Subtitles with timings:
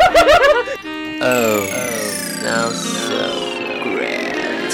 [1.22, 1.64] Oh,
[2.42, 3.28] now so
[3.84, 4.72] great。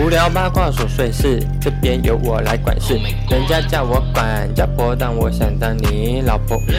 [0.00, 2.94] 无聊八卦琐碎事，这边由我来管事。
[3.30, 6.60] 人家叫我管家婆，但我想当你老婆。
[6.66, 6.76] 人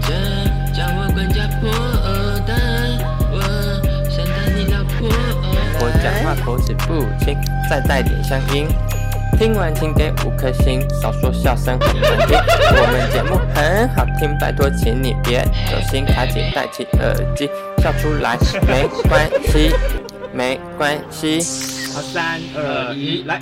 [0.00, 0.08] 家
[0.74, 1.70] 叫我管家婆，
[2.46, 2.98] 但
[3.32, 3.40] 我
[4.10, 5.08] 想当你老婆。
[5.80, 7.36] 我讲话口齿不清，
[7.70, 8.66] 再带点乡音。
[9.38, 12.36] 听完请给五颗星，少说笑声很难听。
[12.36, 17.48] 我们节目很好听，拜托请你别走心，卡紧戴起耳机，
[17.80, 19.70] 笑出来没关系，
[20.34, 21.38] 没关系。
[21.94, 23.40] 好，三二一，来！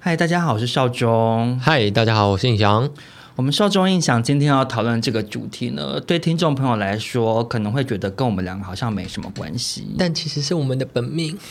[0.00, 1.56] 嗨，大家好，我是少中。
[1.62, 2.90] 嗨，大家好，我是印翔。
[3.36, 11.38] 我们少中印象今天要讨论这个主题呢，对听众朋友来说可能会觉得跟我们两个好像没什么关系，但其实是我们的本命。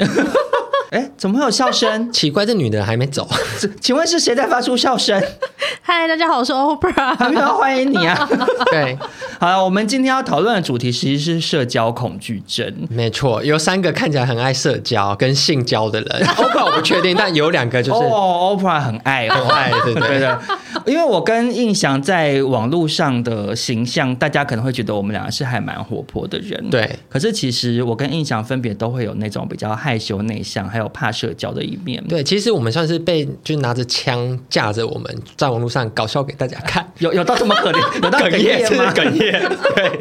[0.92, 2.08] 哎，怎么会有笑声？
[2.12, 3.26] 奇怪，这女的还没走。
[3.80, 5.18] 请问是谁在发出笑声？
[5.82, 8.30] 嗨，大家好，我是 Oprah，很欢迎你啊。
[8.70, 8.98] 对，
[9.40, 12.76] 好了，我们今天要讨论的主题其实是社交恐惧症。
[12.90, 16.26] 没错，有三个看起来很爱社交跟性交的人。
[16.26, 20.38] Oprah 我不确定，但有两个就是哦，Oprah 很爱，很爱，对对对。
[20.86, 26.70] 因为我跟印翔在网络上的形象，大家可能会觉得我们两个是还蛮活泼的人。
[26.70, 32.04] 对，可是其实我跟印翔分别都会有那种比较害羞内向，还有怕社交的一面。
[32.08, 38.94] 对，其实我们算是被就拿着枪架着我们在网络上搞笑给大家看，有有到这么可怜，有到哽咽吗？
[38.94, 39.42] 哽咽。
[39.76, 39.92] 对。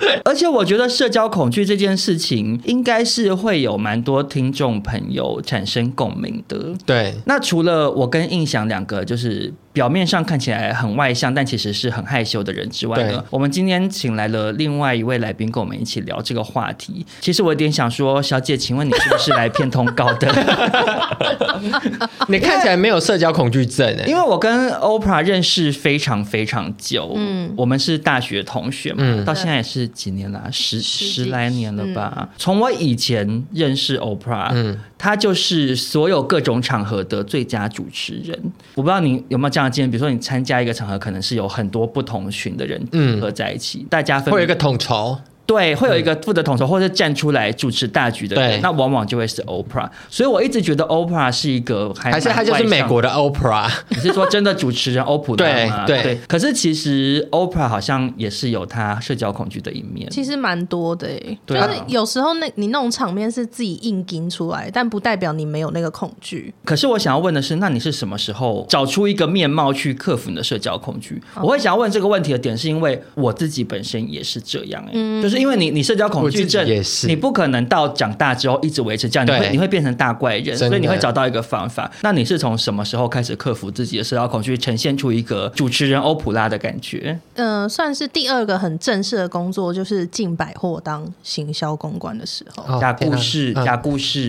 [0.24, 6.74] 而且我觉得社交恐惧这件事情，应该是会有蛮多听众朋友产生共鸣的。
[6.86, 7.14] 对。
[7.26, 9.52] 那除了我跟印象两个，就是。
[9.72, 17.06] 表面上看起来很外向，但其实是很害羞的人之外呢，我们今天请来了另外一位来宾，跟我们一起聊这个话题。
[17.20, 20.29] 其实我有点想说，小姐，请问你是不是来骗通告的？
[22.28, 32.28] 你看起来没有社交恐惧症哎，因为我跟 Oprah 认识非常非常久，嗯，我们是大学同学嘛，嗯，到现在也是几年了，十十来年了吧。
[32.36, 38.38] 从我以前认识 Oprah，嗯，他就是所有各种场合的最佳主持人。
[38.74, 39.90] 我不知道你有没有这样的经验。
[39.90, 45.18] 比如说，你参加一个场合，可能是有很多不同群的人组合在一起，嗯、大家分会有一个统筹。
[45.50, 49.90] 对，会有一个负责统筹或者站出来主持大局的人，那往往就会是 Oprah。
[50.08, 53.68] 所以我一直觉得 Oprah 是一个还，还是他就是美国的 Oprah？
[53.88, 55.84] 你是说真的主持人欧普拉吗？
[55.84, 56.20] 对对，对。
[56.28, 61.08] 可是其实 Oprah 好像也是有他社交恐惧的一面，其实蛮多的。
[61.44, 66.54] 对啊，就是有时候那你那种场面是自己硬盯出来，但不代表你没有那个恐惧。
[66.64, 71.20] 可是我想要问的是，那你是什么时候找出一个面貌去克服你的社交恐惧？
[71.34, 76.50] 哦、我会想要问这个问题的点，是因为我自己本身也是这样哎，嗯、就是因为你你社交恐惧。
[76.50, 81.88] 症也是，你不可能到长大之后一直维持这样，你会你会变成大怪人，所以你会找到一个方法。
[82.02, 87.16] 那你是从什么时候开始克服自己的社交恐惧，呈现出一个主持人欧普拉的感觉？
[87.34, 92.80] 嗯、呃，算是第二个很正式的工作，就是进百货当行销公关的时候。
[92.80, 94.28] 假故事，假故事。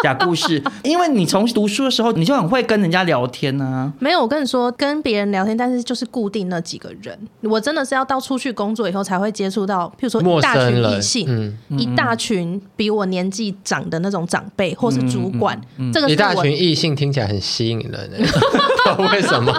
[0.02, 3.92] 假故事，因为你从读书的时候你就很会跟人家聊天呢、啊。
[3.98, 7.18] 没有，我跟你说，跟别人聊天，但是就是固定那几个人。
[7.42, 15.56] 我真的是要到出去工作以后才会接触到，譬如说一大群异性，嗯、一大群比我年纪长的那种长辈或是主管。
[15.76, 18.10] 嗯嗯嗯、这个一大群异性听起来很吸引人，
[19.12, 19.52] 为什么？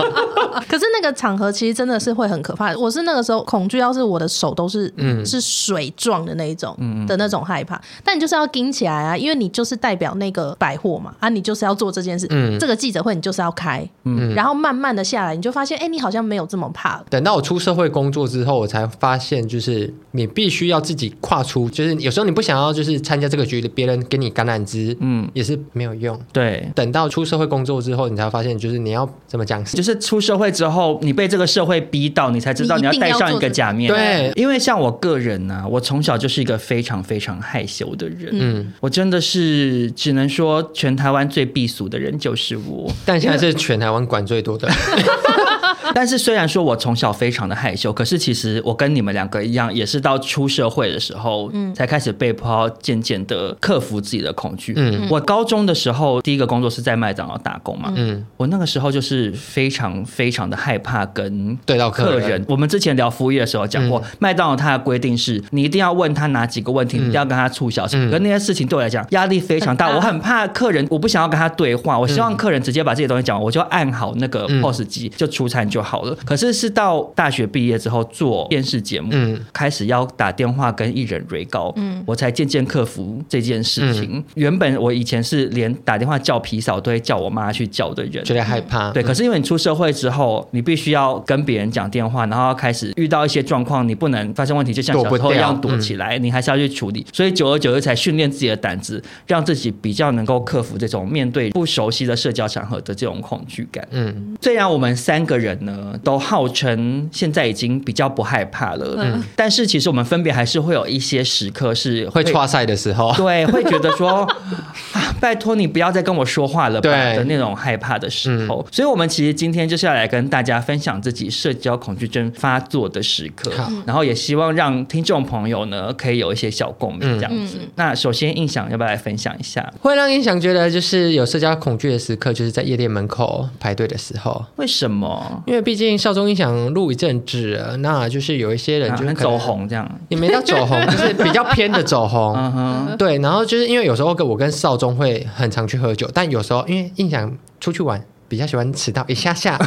[0.67, 2.75] 可是那个场合其实真的是会很可怕。
[2.75, 6.75] 我是那个时候恐惧，要是我的手都是、嗯、是水状的那一种
[7.07, 7.79] 的那种害怕。
[8.03, 12.25] 但你就是要盯起来啊，因为你就是代表那个百货嘛啊，你就是要做这件事。
[12.29, 13.87] 嗯，这个记者会你就是要开。
[14.03, 17.03] 嗯，然后慢慢的下来，你就发现，哎，你好像没有这么怕。
[17.09, 26.19] 等到我出社会工作之后，我才发现，就是你必须要自己跨出，就是有时候你不想要，就是参加这个局，别人给你橄榄枝，嗯，也是没有用。
[26.31, 33.91] 对，等到出社会工作之后，你才发现，就是你要怎么讲，就是出社会之后，你被这个社会逼到，你才知道你要戴上一个假面。
[33.91, 38.29] 对，因为像我个人呢、啊，我从小就是一个非常非常害羞的人。
[38.31, 42.91] 嗯，我真的是只能说，全台湾最避俗的人就是我。
[43.05, 44.69] 但现在是全台湾管最多的。
[45.95, 54.73] 但是虽然说我从小非常的害羞，可是其实我跟你们两个一样，也是到出社会的时候，嗯，才开始被迫渐渐的克服自己的恐惧。
[54.77, 62.43] 嗯，我高中的时候第一个工作是在麦当劳打工嘛，嗯，我那个时候就是非常非常的害怕跟对到客人。
[62.47, 75.80] 我们之前聊服务业的时候讲过，麦当劳它的规定是你一定要问他哪几个问题，你一定要跟他促销，可那些事情对我来讲压力非常大，我很怕客人，我不想要跟他对话，我希望客人直接把这些东西讲完，我就按好那个 POS 机就出餐就。
[75.81, 76.15] 就好了。
[76.23, 84.17] 可是是到大学毕业之后做电视节目，嗯，开始要打电话跟艺人瑞告，嗯，我才渐渐克服这件事情。
[84.17, 88.91] 嗯、原本我以前是连打电话叫皮嫂都会叫我妈去叫的人，觉得害怕。
[88.91, 97.05] 对，可是因为你出社会之后，你必须要跟别人讲电话，然后要开始遇到一些状况，你不能发生问题，就像小时候一样躲起来，你还是要去处理。
[97.11, 103.87] 所以久而久之才训练自己的胆子，让自己比较能够克服这种面对不熟悉的社交场合的这种恐惧感。
[103.91, 105.70] 嗯，虽然我们三个人呢
[106.03, 114.21] 都号称现在已经比较不害怕了，嗯，但是其实我们分别还是会有一些时刻是会跨赛的时候， 对，会觉得说
[114.93, 118.65] 啊，拜托你不要再跟我说话了吧的那种害怕的时候。
[118.71, 123.51] 所以，我们其实今天就是要来跟大家分享自己社交恐惧症发作的时刻，
[123.85, 127.57] 然后也希望让听众朋友呢可以有一些小共鸣这样子。
[127.75, 129.71] 那首先，印象要不要来分享一下？
[129.81, 134.43] 会让印象觉得就是有社交恐惧的时刻，就是在夜店门口排队的时候。
[134.55, 135.43] 为什么？
[135.45, 142.33] 因为毕竟少中音响录一阵子，那就是有一些人就走红这样，也没到走红， 就是比较偏的走红。
[142.35, 143.17] 嗯，对。
[143.19, 149.57] 然后就是因为有时候跟我跟少中会很常去喝酒，但有时候因为印象出去玩比较喜欢迟到一下下。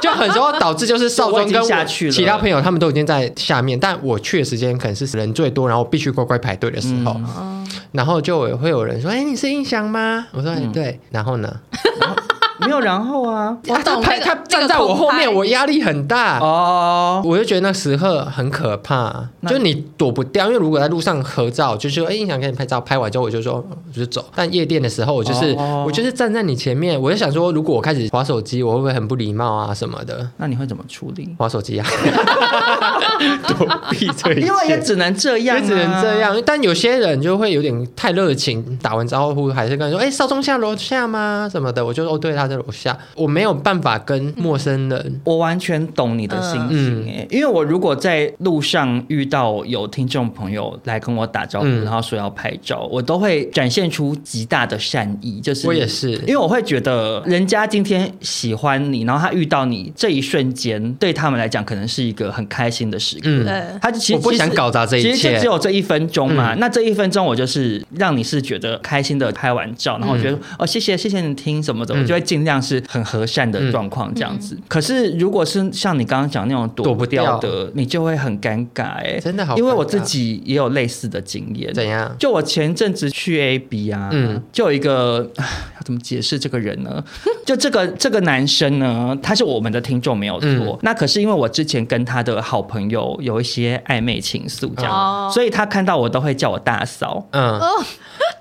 [0.00, 11.52] 就很多导致就是少中跟其他朋友他们都已经在下面，但我去的时间可能是人最多，然后必须乖乖排队的时候，嗯、然后就会有人说：“哎、欸，你是印象吗？”我说：“嗯、对。”然后呢？
[12.60, 24.24] 没有然后啊， 他他他站在我后面，我压力很大哦，我就觉得那时刻很可怕，就你躲不掉，因为如果在路上合照，就是说哎，想跟你拍照，拍完之后我就说我就走。
[24.34, 25.54] 但夜店的时候，我就是
[25.86, 30.28] 我就是站在你前面，我就想说，如果我开始划手机，我会不会很不礼貌啊什么的？
[30.38, 31.34] 那你会怎么处理？
[31.38, 31.86] 划手机啊，
[33.46, 36.36] 躲避这一切，因为也只能这样，也只能这样。
[36.44, 41.48] 但有些人就会有点太热情，打完招呼还是跟他说，哎，少中下楼下吗？
[41.50, 42.47] 什么的，我就说哦，对他。
[42.48, 44.98] 在楼下，我没有办法跟陌生人。
[44.98, 55.40] 嗯、我完全懂你的心情哎，嗯、因为我如果在路上遇到有听众朋友来跟我打招呼，嗯、然后说要拍照，我都会展现出极大的善意。
[55.40, 63.22] 就是我也是，因为我会觉得人家今天喜欢你，然后他遇到你这一瞬间，对他们来讲可能是一个很开心的时刻。
[63.24, 66.54] 嗯，他其实我不想搞砸这一切，其实就只有这一分钟嘛。
[66.54, 72.37] 嗯、那这一分钟，我就是让你是觉得开心的拍完照，然后我觉得、嗯、哦，谢谢谢谢你听什么的，我就会尽。
[72.38, 74.54] 尽量是很和善的状况，这样子。
[74.54, 79.56] 嗯、可是如果是像你刚刚讲那种躲不掉的，掉你就会很尴尬哎、欸，真的好。
[79.56, 81.74] 因为我自己也有类似的经验。
[81.74, 82.14] 怎样？
[82.18, 87.02] 就我前阵子去 AB 啊，嗯，就有一个要怎么解释这个人呢？
[87.46, 90.48] 就这个这个男生呢，他是我们的听众没有错。
[90.48, 97.26] 嗯、那可是因为我之前跟他的好朋友有一些暧昧情愫，这样，哦、所以他看到我都会叫我大嫂。
[97.30, 97.58] 嗯，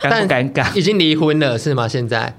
[0.02, 0.76] 尴不尴尬？
[0.76, 1.88] 已经离婚了是吗？
[1.88, 2.34] 现在？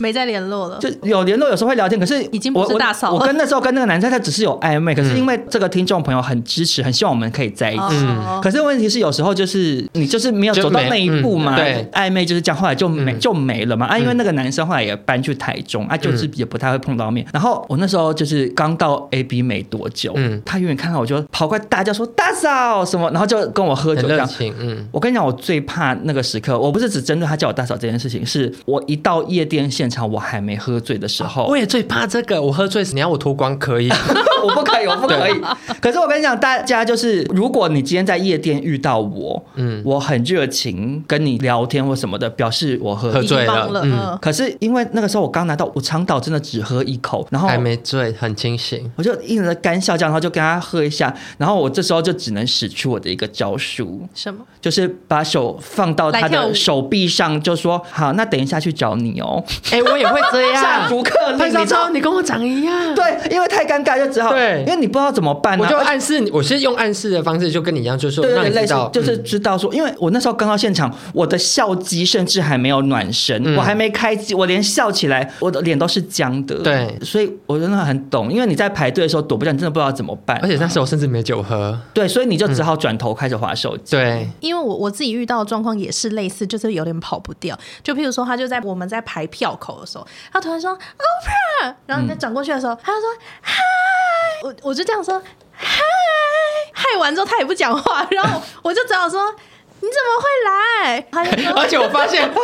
[0.00, 3.16] 没再联络了，就有联络，有时候会聊天，可是已经不是大嫂了。
[3.16, 7.82] 我跟那时候跟那个男生，他只是有暧昧，可是因为这个听众朋友很支持，很希望我们可以在一起。
[7.90, 13.84] 嗯，可是问题是有时候就是你就是没有走到那一步嘛，对，暧昧就是这样，后来就没就没了嘛。
[13.84, 17.26] 啊，因为那个男生后来也搬去台中，啊，就是也不太会碰到面。
[17.32, 24.28] 然后我那时候就是刚到 AB 没多久，嗯，他远远看到我就跑过来大叫说大嫂什么，然后就跟我喝酒这样。
[24.58, 29.68] 嗯，我跟你讲，我最怕那个时刻，我不是只针对他叫我大嫂这件事情，是我一到夜店。
[29.70, 32.40] 现场我还没喝醉的时候，我也最怕这个。
[32.40, 33.88] 我喝醉时，你要我脱光可以，
[34.42, 35.34] 我不可以，我不可以。
[35.80, 43.70] 可是我跟你讲，大家就是，如果你今天在夜店遇到我，嗯，我很热情跟你聊天或什么的，表示我喝喝醉了。
[43.84, 54.40] 嗯，可是因为那个时候我刚拿到，我长岛真的只喝一口，然后还没醉，很清醒，我就一直在干笑这样，然后就跟他喝一下，然后我这时候就只能使出我的一个招数，什么？
[54.60, 59.42] 就是把手放到他的手臂上，就说好，那等一下去找你哦。
[59.70, 60.58] 哎，我也会这样。
[60.60, 62.94] 下逐客令，潘少超，你跟我长一样。
[62.94, 76.56] 对，因为太尴尬，就只好对，因为你不知道怎么办，我就暗示你，我是用暗示的方式，就跟你一样，就是说让你知道，就是知道说，因为我那时候刚到现场，我的笑肌甚至还没有暖身，我还没开机，我连笑起来，我的脸都是僵的。
[76.62, 80.38] 对，所以我真的很懂，因为你在排队的时候躲不掉，你真的不知道怎么办。
[80.42, 81.78] 而且那时候甚至没酒喝。
[81.92, 83.96] 对，所以你就只好转头开始划手机。
[83.96, 87.58] 对，因为我我自己遇到的状况也是类似，就是有点跑不掉。
[87.82, 90.06] 就譬如说，他就在我们在排票口的时候。
[90.32, 93.08] 他突然说 Oprah，然后你再转过去的时候，嗯、他就说
[93.40, 93.54] 嗨，
[94.42, 95.20] 我我就这样说
[95.52, 95.82] 嗨，
[96.72, 99.20] 嗨完之后他也不讲话，然后我就只好说
[99.80, 101.04] 你怎么会来？
[101.62, 102.40] 而且我发现不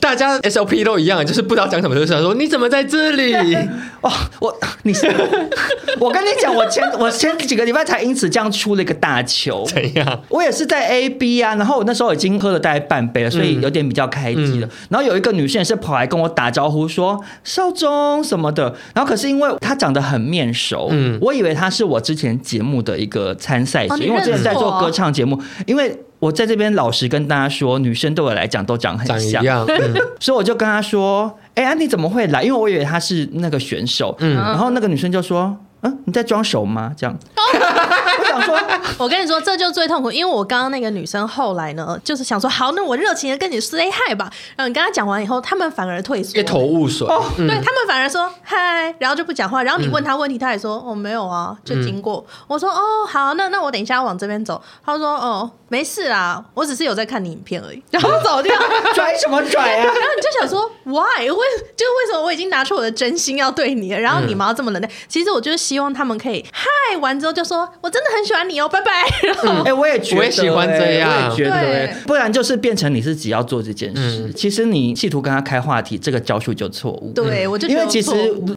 [0.00, 3.34] 大家 SOP 都一样，就是不知道讲什么，就是想说你怎么在这里？
[4.00, 4.10] 哦，
[4.40, 5.06] 我你是，
[5.98, 9.64] 我跟你讲，我前我前几个礼拜才因此这样出了一个大球。
[9.66, 10.22] 怎样？
[10.28, 14.66] 我也是在 A B 啊，然后我那时候已经喝了大概半杯了，所以有点比较开机了。
[14.66, 25.98] 嗯、然后有一个女生也是跑来跟我打招呼说少中什么的，然后可是因为她长得很面熟，嗯，我以为她是我之前节目的一个参赛者，哦、因为我之前在做歌唱节目，因为。
[26.18, 32.42] 我在这边老实跟大家说，女生对我来讲都长很像，长一样， 嗯、所以我就跟她说：“哎、欸，安迪怎么会来？
[32.42, 35.56] 因为我以为她是那个选手。”嗯，然后那个女生就说。
[35.80, 36.92] 嗯，你在装熟吗？
[36.96, 38.58] 这样， 我想说，
[38.98, 44.28] 我跟你说，这就最痛苦，因为我刚刚那个女生后来呢，就是想说，好，那我热情的跟你 say hi 吧。
[44.56, 47.06] 然后你跟她讲完以后，他们反而退缩，一头雾水。
[47.06, 49.62] 哦，对他们反而说嗨，然后就不讲话。
[49.62, 52.26] 然后你问他问题，他也说哦没有啊，就经过。
[52.48, 54.60] 我说哦好，那那我等一下往这边走。
[54.84, 57.82] 他说哦没事啊，我只是有在看你影片而已。
[57.92, 58.52] 然后走掉，
[58.94, 59.84] 拽什么拽啊？
[59.86, 61.22] 然后你就想说 why？
[61.22, 64.90] 为就为什么我已经拿出我的真心要对你了，然后你们要这么冷淡？
[65.08, 65.68] 其实我就是。
[65.68, 74.32] 希望他们可以嗨完之后就说：“我真的很喜欢你哦，拜拜。”然后，哎，我也觉得，我也喜欢这样，我也觉得，不然就是变成你自己要做这件事。
[74.34, 77.12] 其实你企图跟他开话题，这个招数就错误。
[77.12, 78.10] 对，我就觉得因为其实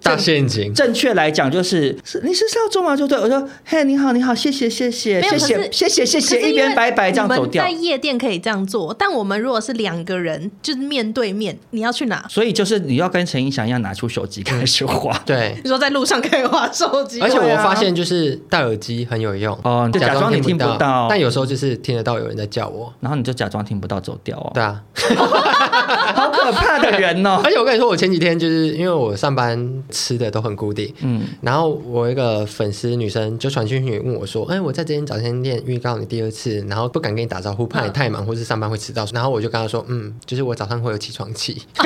[0.03, 0.71] 大陷阱。
[0.75, 2.95] 正确来讲就是是，你是要做吗？
[2.95, 7.63] 就对我说：“嘿，你好，你好，谢谢，谢谢，谢谢，谢谢，谢谢。”一边拜拜这样走掉。
[7.63, 12.25] 在夜店可以这样做，但我们如果是两个人，就是面对面，你要去哪？
[12.27, 15.17] 所以就是你要跟陈胤翔一样拿出手机开始滑。
[15.25, 17.96] 对， 你说在路上可以滑手机，而且我发现。
[18.01, 24.50] 就是戴耳机很有用哦，就假装你听不到，但有时候就是听得到有人在叫我，然后你就假装听不到走掉哦。
[24.53, 24.81] 对啊，
[26.15, 27.41] 好可怕的人哦！
[27.46, 41.62] 而且我跟你说，我前几天就是因为我上班吃的都很固定，嗯，然后我一个粉丝女生就传讯息问我说：“哎，我在这间早餐店预告你第二次，然后不敢跟你打招呼，怕你太忙或是上班会迟到。”然后我就跟他说：“嗯，就是我早上会有起床气，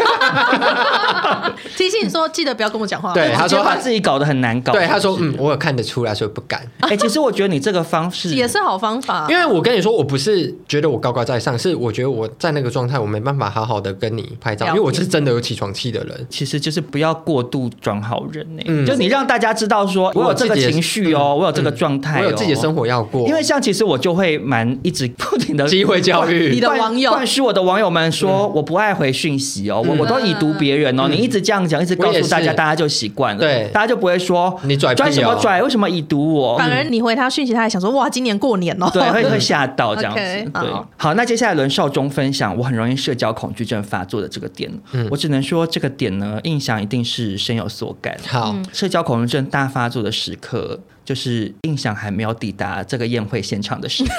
[1.78, 4.74] 提醒你说记得不要跟我讲话。”对，他说他自己搞得很难搞。
[4.74, 16.28] 对，他说：“嗯，我有看得出来，所以不敢。”哎，其实我觉得你这个方式也是好方法，因为我跟你说，我不是觉得我高高在上，是我觉得我在那个状态，我没办法好好的跟你拍照，因为我是真的有起床气的人。
[16.30, 23.28] 其实就是不要过度装好人呢，嗯，就你让大家知道说我有这个情绪哦，我有这个状态，我有自己的生活要过。
[23.28, 26.52] 因为像其实我就会蛮一直 不停的机会教育。
[26.52, 36.58] 你的网友，灌输我的网友们说我不爱回讯息哦，我我都已读别人哦，你一直这样讲，一直告诉大家，大家就习惯了，对，大家就不会说你拽拽什么拽，为什么已读我？
[36.58, 40.20] 反而你回他讯息，他还想说哇，今年过年哦，对，会会吓到这样子。
[40.20, 44.72] 对，好，那接下来轮少中分享我很容易社交恐惧症发作的这个点。
[44.94, 48.16] 嗯，我只能说这个点呢，印象一定是深有所感。
[48.28, 54.10] 好，社交恐惧症大发作的时刻，就是印象还没有抵达这个宴会现场的时候。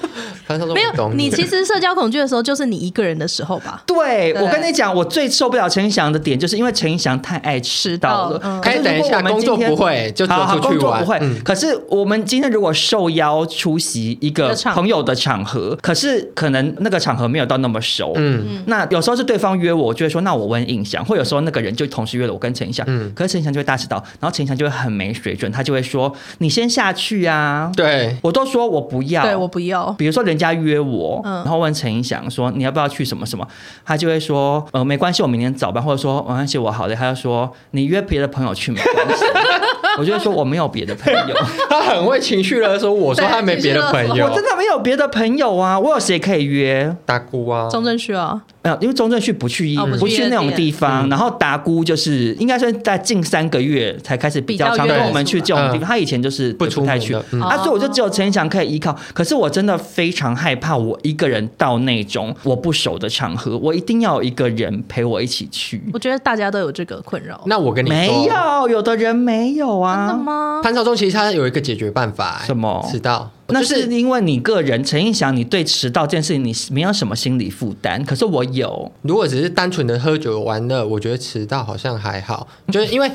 [0.48, 3.82] 没有，你其实社交恐惧的时候，就是你一个人的时候吧？
[3.86, 8.60] 对，我跟你讲，我最受不了陈胤翔的点，就是因为陈胤翔太爱迟到了。
[8.62, 11.02] 可以等一下，工作不会就走出去玩。
[11.02, 11.20] 不会。
[11.44, 18.12] 可是我们今天如果受邀出席一个朋友的场合，可是可能那个场合没有到那么熟。
[18.16, 18.62] 嗯。
[18.66, 22.84] 那有时候是对方约我，我就会说那我问印象，或有时候那个人就同时约了我跟陈胤翔。
[22.88, 23.12] 嗯。
[23.14, 27.70] 可是陈胤翔就会大迟到，然后陈胤翔就会很没水准，他就会说你先下去啊。
[27.76, 28.16] 对。
[28.22, 29.90] 我都说我不要，对我不要。
[29.98, 31.20] 比如说人家约我。
[31.24, 33.46] 然后问陈胤翔说：“你要不要去什么什么？”
[33.84, 39.24] 他就会说：“呃，没关系，我明天早班。”或者说：“没关系，我好累。”他就说：“你约别的朋友去没关系。”
[39.98, 41.34] 我就说：“我没有别的朋友。”
[41.70, 45.78] 他很会情绪了，说：“我说他没别的朋友，我真的没有别的朋友啊！
[45.78, 46.94] 我有谁可以约？
[47.06, 48.42] 大姑啊，钟正旭啊。”
[48.80, 51.08] 因为钟正旭不去医，不去那种地方。
[51.08, 55.88] 然后达姑就是应该是在近三个月才开始比较常跟我们去这种地方。
[55.88, 58.96] 他以前就是不出太去啊，所以我就只有陈一翔可以依靠。
[59.12, 65.82] 可是我真的非常害怕，我一个人到那种我不熟的场合，我一定要有一个人陪我一起去。
[65.92, 67.40] 我觉得大家都有这个困扰。
[67.46, 70.08] 那我跟你说，没有，有的人没有啊？
[70.08, 70.60] 真的吗？
[70.62, 72.86] 潘少忠其实他有一个解决办法，什么？
[72.90, 73.30] 迟到。
[73.48, 78.90] 那是因为你个人，陈映祥，你对迟到这件事情你没有什么心理负担，可是我有。
[79.02, 83.10] 如果只是单纯的喝酒玩乐，我觉得迟到好像还好，就是因为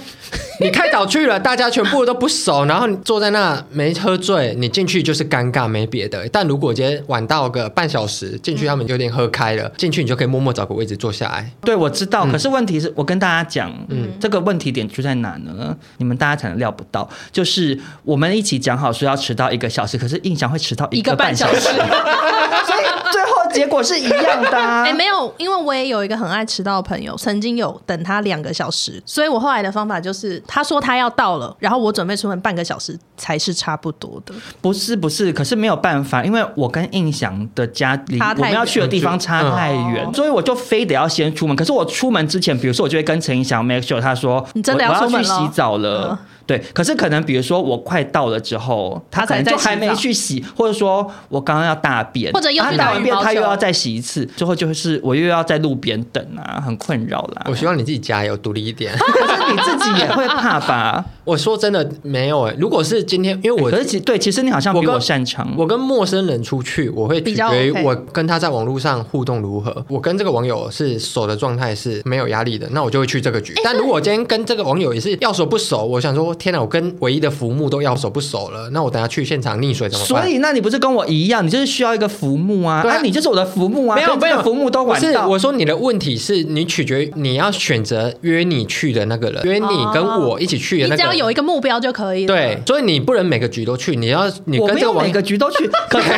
[0.62, 6.28] 你太早去了， 大家全部都不熟，然后你坐在那没喝醉，你进去就是尴尬，没别的。
[6.30, 11.52] 但如果今天晚到个半小时进去，他们有点喝开了，进去你就可以默默找个位置坐下来。
[11.62, 12.26] 对，我知道。
[12.28, 15.76] 可是问题是我跟大家讲，嗯，这个问题点出在哪呢？
[15.98, 24.84] 你们大家可能料不到，就是我们一起讲好说要迟到一个小时，可是印象会迟到一个半小时， 所以最后结果是一样的、啊。
[24.86, 34.34] 哎、欸，没有，因为我也有一个很爱迟到的朋友，曾经有等他两个小时，所以我后来的方法就是，他说他要到了，然后我准备出门半个小时才是差不多的。
[34.62, 41.56] 不是不是，可是没有办法，因为我跟印象的家离我们要去的地方差太远，嗯、所以我就非得要先出门。
[41.56, 46.18] 可是我出门之前，比如说我就会跟陈印翔 make sure，他说你真的要出门了，我要去洗澡了。
[46.22, 57.46] 嗯对，可是可能比如说我快到了之后，他可能就还没去洗，或者说我刚刚要大便，或者大完便他又要再洗一次，最后就是我又要在路边等啊，很困扰啦。
[57.48, 58.94] 我希望你自己加油，独立一点。
[58.98, 61.04] 可是你自己也会怕吧？
[61.24, 65.48] 我说真的没有哎、欸，如果是今天，因为我、欸、可是其对，其实你好像比我擅长。
[65.58, 69.86] 我跟陌生人出去，我会取决于我跟他在网络上互动如何。
[69.88, 73.54] 我跟这个网友是熟的状态是没有压力的，那我就会去这个局。
[73.64, 80.24] 但如果今天跟这个网友也是要熟不熟，我想说天哪，我跟唯一的浮木都要熟不熟了，那我等下去现场溺水怎么办？
[80.24, 82.82] 所以，那你不是跟我一样，你就是需要一个浮木啊？
[82.82, 83.96] 对啊，你就是我的浮木啊！
[83.96, 85.28] 没有没有浮木都晚到。
[85.28, 90.98] 我说你的问题是你取决于你要选择约你去的那个人，约你跟我一起去的那个人。
[90.98, 92.34] 你只要有一个目标就可以了。
[92.34, 96.10] 对，所以你不能每个局都去，你要你跟这个每个局都去， 可是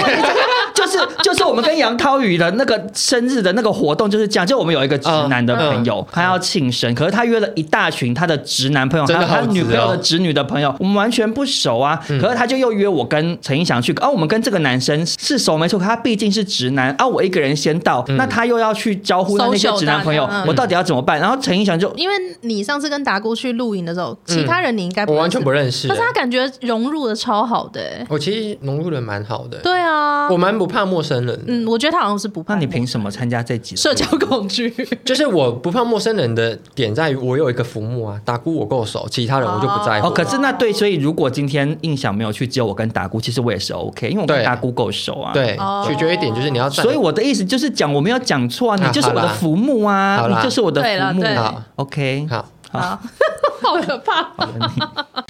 [0.74, 12.00] 就是就是我们跟杨涛宇的那个生日的那个活动就是这样，就我们有一个直男的朋友，他要庆生，可是他约了一大群他的直男朋友，还有他女朋友的直女的朋友，我们完全不熟啊。
[12.22, 21.20] 可是他就又约我跟陈映翔去，啊，我们跟这个男生是熟没错，可他毕竟是直男啊，我一个人先到，那他又要去招呼那些直男朋友，我到底要怎么办？
[21.20, 27.82] 然后陈映翔就因为你上次跟达姑去露营的时候，其他人你应该我完全不认识，可是他感觉融入的超好的。
[28.10, 29.58] 我其实融入的蛮好的。
[29.60, 31.44] 对啊，我蛮不怕陌生人。
[31.48, 32.56] 嗯，我觉得他好像是不怕。
[32.56, 33.76] 那你凭什么参加这集？
[33.76, 34.74] 社交恐惧，
[35.06, 40.08] 就是我不怕陌生人的点在于我有一个浮木啊，达姑我够熟，其他人我就不在乎。
[40.08, 45.32] 哦，可是那对，所以如果今天印象没有去，只有我跟达姑，其实我也是 OK，因为我跟达姑够熟啊。
[45.34, 45.58] 对，
[45.88, 46.70] 取决一点就是你要。
[46.70, 51.66] 所以我的意思就是讲，我没有讲错啊，你就是我的浮木啊，你就是我的浮木啊。
[51.76, 52.46] OK，好。
[52.72, 53.00] 好，
[53.64, 54.32] 好可怕。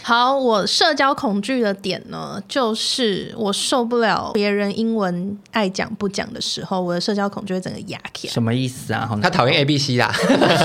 [0.02, 8.34] 好，我社交恐惧的点呢，就是我受不了别人英文爱讲不讲的时候，我的社交恐惧会整个压起来。
[8.34, 9.10] 什么意思啊？
[9.22, 10.12] 他讨厌 A B C 啦？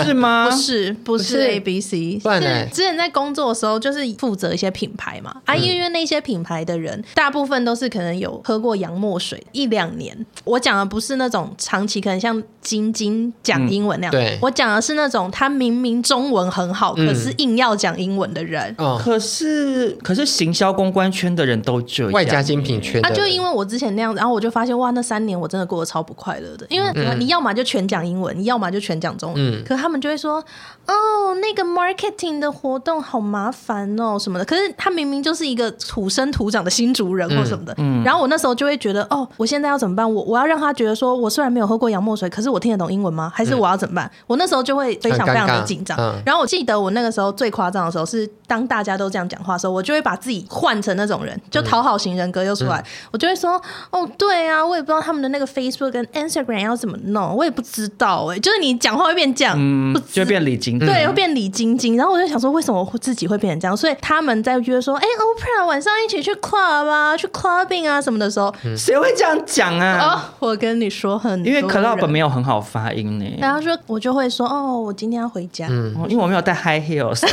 [0.05, 0.49] 是吗？
[0.51, 2.21] 不是，不是 A B C。
[2.21, 5.35] 是之前在工作的时候，就是负责一些品牌嘛。
[5.45, 10.27] 啊，因为那些品牌的人，大部分都是可能有喝过洋墨水一两年。
[10.45, 14.13] 我讲的不是那种长期可能像晶晶讲英文那样。
[14.13, 16.59] 对，我讲的是那种他明明中文很。
[16.69, 30.43] 很好，可是硬要讲英文的人，嗯、可是可是行销公关圈的人都这样，外加精品圈啊，就因为我之前那样子，然后我就发现哇，那三年我真的过得超不快乐的，因为你要么就全讲英文，你要么就全讲中文，嗯、可他们就会说
[30.87, 40.15] 哦，那个 marketing 的活动好麻烦哦什么的，可是他明明就是一个土生土长的新竹人或什么的，嗯、然后我那时候就会觉得哦，我现在要怎么办？
[40.15, 43.31] 我我要让他觉得说我虽然没有喝过洋墨水，可是我听得懂英文吗？
[43.35, 44.07] 还是我要怎么办？
[44.07, 52.79] 嗯、我那时候就会非常非常的紧张，嗯、然后我记得我那个时候最夸张的时候是，当大家都这样讲话的时候，我就会把自己换成那种人，就讨好型人格又出来。
[52.79, 61.97] 嗯、我就会说：“哦，对啊，我也不知道他们的那个 Facebook 跟 Instagram 要怎么弄，我也不知道哎、欸。”就是你讲话会变这样，嗯，就会变李晶，对，会变李晶晶。
[61.97, 63.77] 然后我就想说，为什么我自己会变成这样？
[63.77, 69.99] 所以他们在约说：“哎、欸、，Oprah 晚上一起去 club 啊，去 clubbing 啊什么的时候，谁、嗯、会这样讲啊？”
[70.41, 73.39] 哦，我跟你说很，因为 club 没有很好发音呢。
[73.39, 77.28] 然后说，我就会说：“哦，我今天要回家，嗯，因为我没有带 high heels。”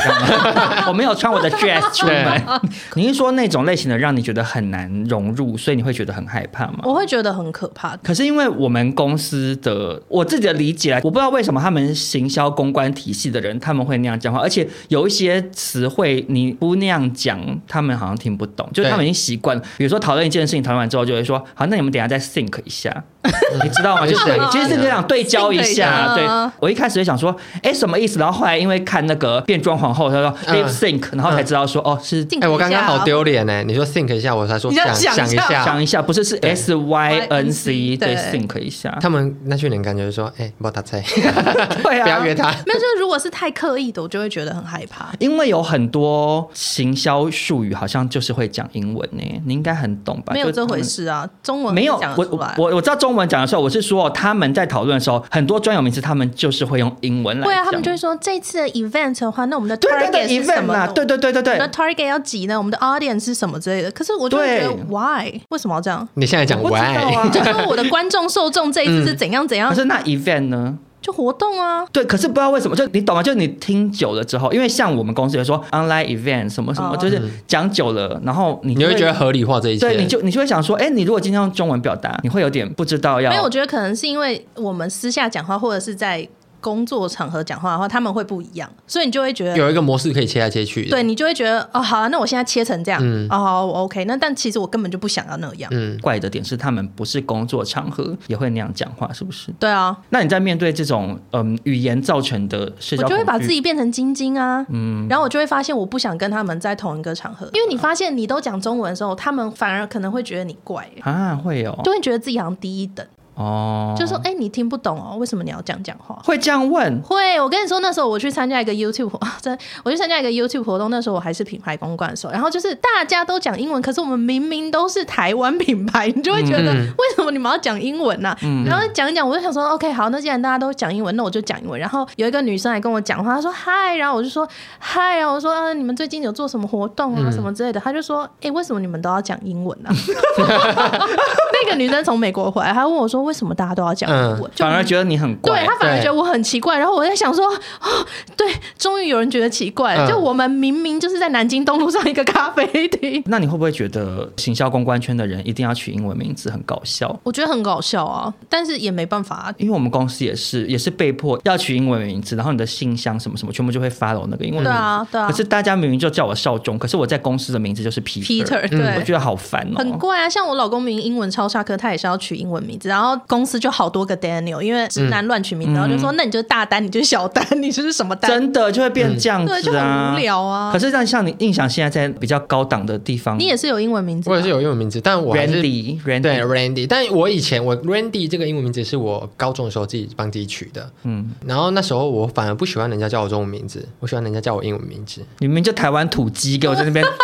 [0.88, 2.60] 我没有穿我的 dress 出门。
[2.94, 6.80] 你是说那种类型的让你觉得很难融入，所以你会觉得很害怕吗？
[6.84, 7.96] 我会觉得很可怕。
[7.98, 19.62] 可是因为我们公司的我自己的理解，我不知道为什么他们行销公关体系的人他们会那样讲话，而且有一些词汇你不那样讲，他们好像听不懂，就是他们已经习惯了。
[19.76, 23.04] 比如说讨论一件事情，讨论完之后就会说：“好，那你们等下再 think 一下。”
[23.62, 24.06] 你知道吗？
[24.08, 26.14] 就是其实是这样对焦一下。
[26.14, 26.24] 对，
[26.60, 30.26] 我一开始就想说：“哎，什么意思？”然后后来因为看那个变装皇后，他说。
[30.46, 33.64] Lip sync，然后才知道说哦是哎，我刚刚好丢脸呢。
[33.64, 38.96] 你说 think 一下，我才说想想一下，想一下，不是是 S Y N C 对 think 一下。
[39.00, 41.02] 他们那群人感觉说哎，不要打菜，
[41.82, 42.50] 对啊，不要约他。
[42.64, 45.08] 没有，就是如果是太刻意的，我就会觉得很害怕。
[45.18, 49.22] 因为有很多行销术语，好像就是会讲英文呢。
[49.44, 50.32] 你应该很懂吧？
[50.32, 51.96] 没有这回事啊，中文没有。
[52.16, 57.52] 我我我知道中文讲的时候，我是说他们在讨论的时候，很多专有名词他们就是会用英文来讲。
[57.52, 60.86] 对啊，他们就会说这次的 event 的话，那我们的 target 是什么？
[60.94, 62.56] 对对对对对，那 target 要几呢？
[62.58, 63.90] 我们的 audience 是什么之类的？
[63.90, 66.06] 可是我就觉得 why 为什么要这样？
[66.14, 66.94] 你现在讲 why？
[67.32, 69.68] 就说我的观众受众这一次是怎样怎样？
[69.70, 70.78] 可是那 event 呢？
[71.06, 71.86] 就活动啊。
[71.92, 73.22] 对，可是不知道为什么，就你懂吗？
[73.22, 83.30] 就你听久了之后，因为像我们公司有说 online event 什么什么，哦、就是讲久了，然后你你会觉得合理化这一切，对，你就你就会想说，哎，你如果今天用中文表达，你会有点不知道要。
[83.30, 86.28] 没有，我觉得可能是因为我们私下讲话，或者是在。
[86.66, 90.88] 工作场合讲话的话，他们会不一样，所以你就会觉得有一个模式可以切来切去。
[90.88, 94.04] 对，你就会觉得哦，好啊，那我现在切成这样，嗯、哦，好，OK。
[94.06, 95.70] 那但其实我根本就不想要那样。
[95.72, 99.52] 嗯，怪的点是他们不是工作场合也会那样讲话，是不是？
[99.60, 99.96] 对啊。
[100.10, 113.06] 那你在面对这种嗯语言造成的社交，我就会把自己变成晶晶啊，嗯，然后我就会发现我不想跟他们在同一个场合，因为你发现你都讲中文的时候，他们反而可能会觉得你怪啊，会有，就会觉得自己好像低一等。
[113.36, 116.18] 哦，就说哎、欸，你听不懂哦，为什么你要这样讲话？
[116.24, 117.00] 会这样问？
[117.02, 128.38] 会，我跟你说，那时候我去参加一个 YouTube， 真，我去参加一个 YouTube 活动，那时候我还是品牌公关的时候，然后就是大家都讲英文，可是我们明明都是台湾品牌，你就会觉得为什么你们要讲英文呢、啊？
[128.42, 131.78] 嗯、然后讲一讲，我就想说，OK，好，那既然大家都讲英文，那我就讲英文。
[131.78, 139.92] 然后有一个女生来跟我讲话，她说嗨，然后我就说嗨啊，我说、啊、你们最近有做什么活动啊，什么之类的，她就说，哎、欸，为什么你们都要讲英文呢、啊？
[141.52, 144.10] 那个女生从美国回来，她问我说，为什么大家都要讲？
[144.10, 148.46] 嗯，反而觉得你很怪，对，他反而觉得我很奇怪，然后我在想说，哦，对，
[148.78, 153.22] 终于有人觉得奇怪了，就我们明明就是在南京东路上一个咖啡厅。
[153.26, 157.18] 那你会不会觉得行销公关圈的人一定要取英文名字很搞笑？
[157.24, 164.70] 我觉得很搞笑啊，但是也没办法啊，因为我们公司也是也是被迫要取英文名字，然后你的信箱什么什么全部就会 follow 那个英文名字。
[164.70, 165.26] 对啊，对啊。
[165.26, 170.28] 可是大家明明就叫我少中，可是我在公司的名字就是 Peter，对，我觉得好烦哦，很怪啊。
[170.28, 178.30] 像我老公明明英文超差，可他也是要取英文名字，然后公司就好多个 Daniel，因为直男乱取名字，然后就说那你就是大丹，你就是小丹，你就是什么丹？
[178.30, 180.72] 真的就会变这样子啊，对，就很无聊啊。
[180.72, 195.22] 可是像像你印象现在在比较高档的地方，你也是有英文名字，我也是有英文名字，但我还是 Randy，对 Randy，但我以前我 Randy 这个英文名字是我高中的时候自己帮自己取的，嗯，然后那时候我反而不喜欢人家叫我中文名字，我喜欢人家叫我英文名字。
[195.38, 197.04] 你们就台湾土鸡，给我在那边。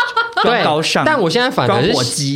[0.43, 1.05] 对，高尚。
[1.05, 1.93] 但我现在反而是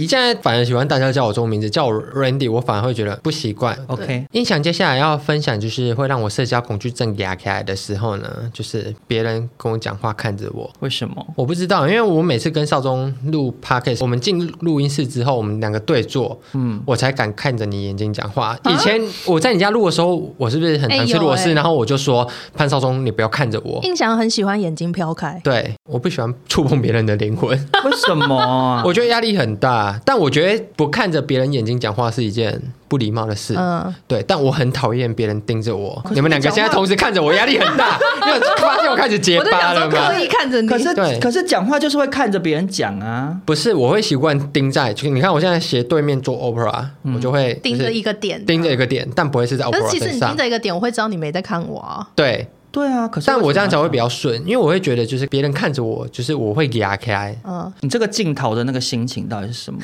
[0.07, 3.77] 现在反而喜欢大家叫我中文名字，叫我 Randy，我反而会觉得不习惯。
[3.89, 10.71] OK，印象接下来要分享就是会让我社交恐惧症压起来的时候呢，就是别人跟我讲话看着我。
[10.81, 11.27] 为什么？
[11.37, 18.57] 我不知道，因为我每次跟少宗录 Podcast，我们进录音室之后，我们两个对坐，嗯，我才敢看着你眼睛讲话。
[18.69, 21.53] 以前我在你家录的时候，我是不是很常吃螺丝？
[21.55, 23.81] 然后我就说潘少宗，你不要看着我。
[23.83, 27.57] 印象很喜欢眼睛飘开，对，我不喜欢触碰别人的灵魂。
[28.07, 28.83] 什么啊？
[28.87, 33.55] 我觉得压力很大，但我觉得不看着别人眼睛讲话是一件不礼貌的事。
[33.57, 36.03] 嗯，对，但我很讨厌别人盯着我。
[36.11, 37.99] 你们两个现在同时看着我，压力很大。
[38.27, 40.09] 因为发现我开始结巴了吗？
[40.09, 43.37] 刻意看着你，可是对，可是讲话就是会看着别人讲啊。
[43.45, 49.91] 不是，我会习惯盯在，就你看我现在斜对面做 Opera，我就会盯着一个点，盯着一个点，但不会是在 Opera 身上。
[49.91, 52.09] 其实你盯着一个点，我会知道你没在看我啊。
[52.15, 52.49] 对。
[52.77, 57.35] 对啊，可是但我这样讲会比较顺，因为我会觉得就是别人看着我，就是我会压开。
[57.43, 59.81] 嗯，你这个镜头的那个心情到底是什么？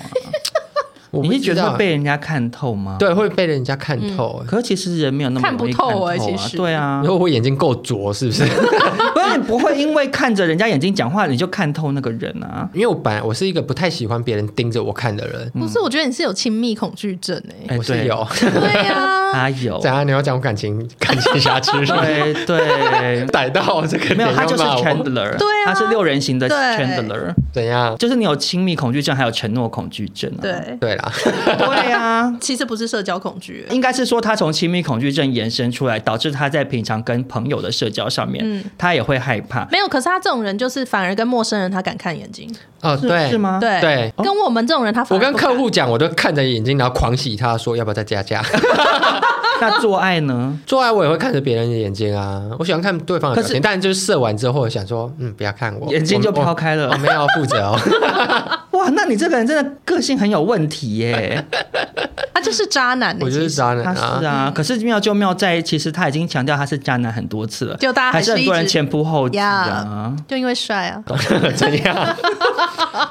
[1.22, 2.96] 你是觉得会被人家看透吗？
[2.98, 4.44] 对，会被人家看透。
[4.46, 6.14] 可是其实人没有那么看透啊。
[6.18, 8.44] 其实对啊，因为我眼睛够拙，是不是？
[9.14, 12.68] 不是，你不会因为看着人家眼睛讲话，你就看透那个人啊。
[12.74, 15.50] 因为我本来我是一个不太喜欢别人盯着我看的人。
[15.50, 17.76] 不是，我觉得你是有亲密恐惧症哎。
[17.76, 18.26] 我是有。
[18.38, 19.80] 对啊，他有。
[19.80, 20.06] 怎样？
[20.06, 21.72] 你要讲我感情 感情瑕疵？
[21.84, 24.32] 对对，逮到这个没有？
[24.32, 27.34] 他就是 Chandler，对啊，他是六人行的 Chandler。
[27.52, 27.96] 怎样？
[27.98, 30.30] 就是你有亲密恐惧症，还有承诺恐惧症。
[30.40, 31.12] 对对啦。
[31.58, 39.66] 对啊， 其实不是社交恐惧，应该是说他从亲密恐惧症延伸出来，导致他在平常跟朋友的社交上面，嗯，他也会害怕。
[39.70, 42.52] 没有，可是他这种人就是反而跟陌生人他敢看眼睛。
[42.80, 43.58] 哦，对，是吗？
[43.60, 48.42] 对对，跟我们这种人他，我跟客户讲，我都看着眼睛，然后狂喜他说要不要再加价。
[49.70, 50.58] 那做爱呢？
[50.66, 57.78] 做爱我也会看着别人的眼睛啊，我喜欢看对方的表情，但就是射完之后想说，嗯，不要看我，眼睛就飘开了，我没有要负责哦。
[58.72, 61.44] 哇，那你这个人真的个性很有问题耶！
[62.34, 64.50] 他就是渣男，我就是渣男，他是啊。
[64.52, 71.04] 可是妙就妙在，其实他已经强调他是渣男很多次了，就大家还是很多人前仆后继啊，就因为帅啊，
[71.54, 72.16] 怎样？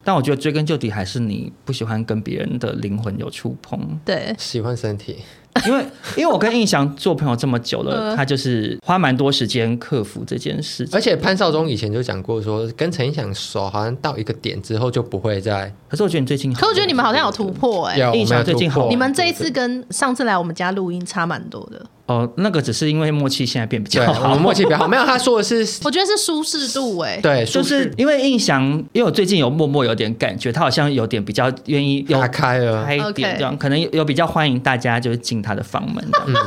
[0.03, 5.17] 但我觉得追根究底还是你不喜欢跟别人的灵魂有触碰，对，喜欢身体。
[5.65, 5.85] 因为
[6.15, 10.97] 因为我跟印翔做朋友这么久了，他就是花蛮多时间克服这件事情。
[10.97, 15.71] 而且潘少忠以前就讲过说，跟陈印翔熟，好像到一个点之后就不会再。
[15.89, 21.85] 可是我觉得你最近，可我觉得你们好像有突破哎，印翔最近好，你们这一次跟上次来我们家录音差蛮多的。
[22.11, 24.87] 哦，那个只是因为默契现在变比较好，我们默契比较好。
[24.87, 36.05] 没有，他说的是， 我觉得是舒适度哎，对，就是因为印象，因为我最近有默默有点感觉，他好像有点比较愿意打开了，开一点这样，可能有比较欢迎大家就是进他的房门。
[36.27, 36.35] 嗯。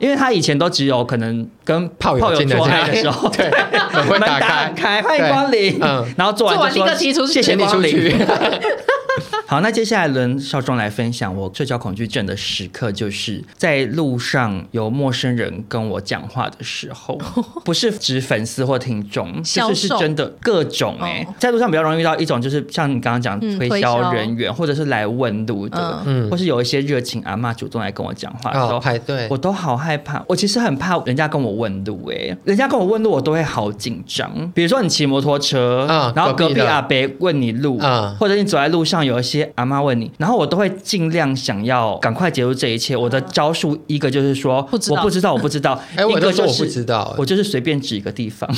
[0.00, 3.48] 因为他以前都只有可能跟炮友进做爱的时候， 对，
[3.94, 8.14] 门会打开，欢迎光临，嗯，然后做完就说谢谢你出去。
[9.46, 17.20] 好，那接下来轮少壮来分享我社交恐惧症的时刻，就是在路上有陌生人跟我讲话的时候，
[17.62, 30.24] 不是指粉丝或听众，就是是真的各种哎、欸，在路上比较容易遇到一种，就是像你刚刚讲推销人员，或者是来问路的，嗯，或是有一些热情阿嬷主动来跟我讲话的时候，排队，我都好害怕。
[30.26, 34.50] 我其实很怕人家跟我问路，哎，人家跟我问路，我都会好紧张。
[34.54, 37.78] 比如说你骑摩托车，然后隔壁阿伯问你路，
[38.18, 39.33] 或者你走在路上有一些。
[39.54, 42.96] 阿妈问你，然后我都会尽量想要赶快结束这一切。
[42.96, 45.80] 我的招数一个就是说，我不知道，我不知道。
[45.96, 48.48] 哎，一个就是我不知道，我就是随便指一个地方。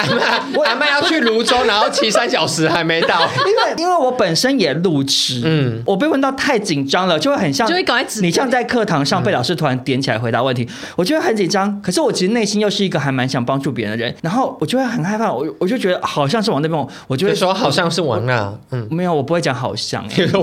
[0.00, 3.20] 阿妈，阿妈要去泸州，然后骑三小时还没到。
[3.46, 8.20] 因为因为我本身也路痴，嗯，我被问到太紧张了，就会很像，就会赶快指。
[8.22, 11.80] 你像在课堂上被老师突然点起来回答问题，我就会很紧张。
[11.82, 15.30] 可是我其实内心又是一个还蛮想帮助别人的人，然后我就会很害怕。
[15.30, 18.52] 我我就觉得好像是往那边，我就会说好像是往那。
[18.70, 19.89] 嗯，没有，我不会讲好像。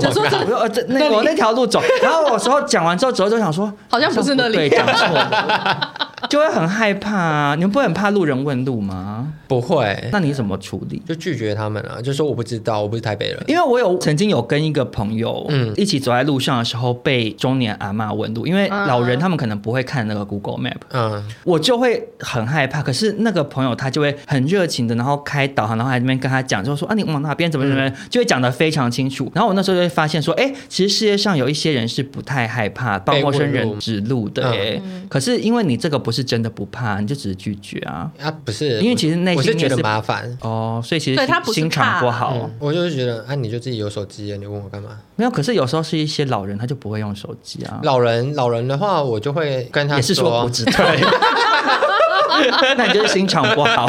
[0.12, 7.54] 说走，呃，这那我那条路走， 然后我时候讲完之后，之后就想说，好像不是那里，对，讲错了， 就会很害怕啊。
[7.54, 9.32] 你们不会很怕路人问路吗？
[9.46, 10.08] 不会。
[10.12, 11.02] 那你怎么处理？
[11.06, 13.42] 就拒绝他们啊，就说我不知道，我不是台北人。
[13.46, 22.82] 因为我有曾经有跟一个朋友，嗯，一起走在路上的时候，被中年阿嬷问路，因为老人他们可能不会看那个 Google Map，嗯，我就会很害怕。
[22.82, 29.30] 可是那个朋友他就会很热情的，然后开导航，然后还在那边跟他讲，就说啊，你往哪边怎么怎么，就会讲的非常清楚。
[29.34, 44.98] 然后我那时候就会发现说，哎，其实世界上有一些人是不太害怕帮陌生人指路的，哎，可是因为你这个不是真的不怕，你就只是拒绝啊，啊，不是，因为其实内心是觉得麻烦哦，所以其实对他心肠不好，嗯、我就是觉得，啊，你就自己有手机啊，你问我干嘛？
[45.16, 47.78] 没有，可是有时候是一些老人，他就不会用手机啊。
[47.82, 50.72] 老人，老人的话，我就会跟他说，也是说不知道。
[52.76, 53.86] 那你就是心肠不好。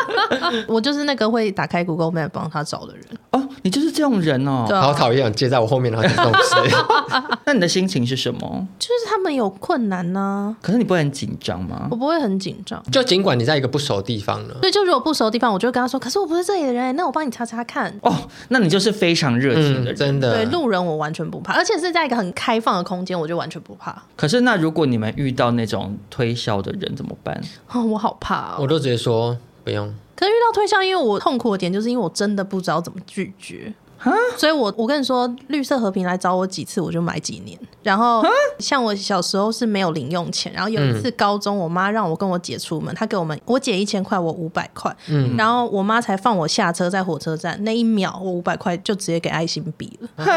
[0.66, 3.04] 我就是那个会打开 Google Map 帮他找的人。
[3.30, 6.76] 哦，你就是这种人哦，好讨厌，接在我后面的那些东西。
[7.44, 8.66] 那你的心情是什么？
[8.78, 10.54] 就是他们有困难呢。
[10.62, 11.88] 可是你不会很紧张吗？
[11.90, 12.82] 我不会很紧张。
[12.90, 14.54] 就尽管你在一个不熟的地方呢。
[14.60, 18.14] 对，就如果不熟的地方，我就会跟他说：“可是我不是这里的人，那我帮你查查看。”哦，
[18.48, 20.34] 那你就是非常热情的人，真的。
[20.34, 24.02] 对，路人我完全不怕，而且是在一个很开放的空间，我就完全不怕。
[24.16, 27.38] 可是那如果你们遇到那种推销的人怎么办？
[27.78, 28.56] 哦，我好怕哦。
[28.60, 29.94] 我都直接说不用。
[30.16, 33.72] 可是遇到推销，因为我痛苦的点就是因为我真的不知道怎么拒绝。
[33.98, 37.58] 蛤所以我，我我跟你说，绿色和平来找我几次，我就买几年。
[37.82, 38.22] 然后，
[38.58, 50.08] 像我小时候是没有零用钱，然后有一次高中，我妈让我跟我姐出门，她给我们我姐一千块，我五百块，嗯，然后我妈才放我下车，在火车站那一秒，我五百块就直接给爱心笔了。
[50.24, 50.32] 蛤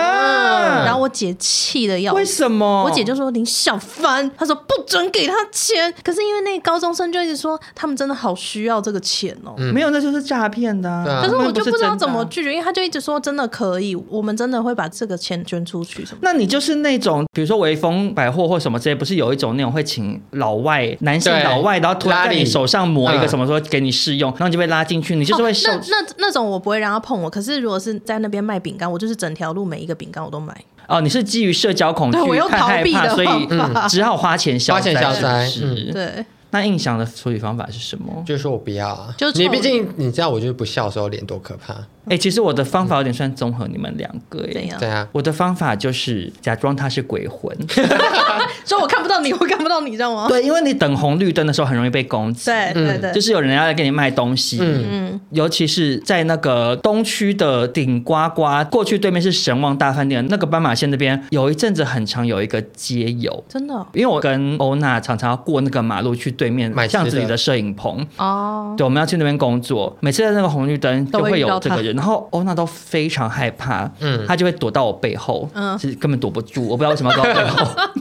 [0.86, 2.84] 然后我姐气的要，为什么？
[2.84, 5.93] 我姐就说林小凡，她说不准给她钱。
[6.04, 11.21] 可是因为那个高中生就一直说他们真的好需要这个钱哦，嗯、没有，那就是诈骗的、啊。
[11.21, 13.50] 可是我就不知道怎么拒绝，因为他就一直说真的。
[13.51, 16.19] 可以，我们真的会把这个钱捐出去什么？
[16.23, 25.69] 那你就是那种，比如说微风百货或什么之类，不是有一种那种会请老外男性老外，然后突然在你手上抹一个什么，说给你试用，然后你就被拉进去，你就是会受。
[25.69, 30.55] 那那那种我不会让他碰我，可是如果是在那边卖饼干，我就是整条路每一个饼干我都买。
[30.87, 33.27] 哦，你是基于社交恐惧，我又逃避的，所以
[33.89, 34.93] 只好花钱消灾。
[34.93, 35.47] 消灾，
[35.91, 36.25] 对。
[36.53, 38.21] 那印象的处理方法是什么？
[38.25, 41.73] 就是说我不要啊，就你毕竟你知道我就是不笑的时候脸多可怕。
[42.05, 44.75] 哎、欸，其实我的方法有点算综合你们两个耶。
[44.79, 47.55] 对啊，我的方法就是假装他是鬼魂，
[48.65, 50.27] 说我看不到你，我看不到你，知道吗？
[50.27, 52.45] 对，因为你等红绿灯的时候很容易被攻击。
[52.45, 54.57] 对对对，就是有人要来给你卖东西。
[54.59, 63.85] 嗯，尤其是在那个东区的顶呱呱，过去对面是神旺大饭店，那个斑马线那边有一阵子很常有一个街友，真的、哦。
[63.93, 68.03] 因为我跟欧娜常常要过那个马路去对面买巷子里的摄影棚。
[68.17, 68.73] 哦。
[68.75, 71.90] 对，我们要去那边工作，每次在那个红绿灯就会有这个人。
[71.93, 77.67] 然后欧娜都非常害怕，嗯，她就会躲到我背后，嗯，其实根本躲不住，我不知道为什么要躲到背后。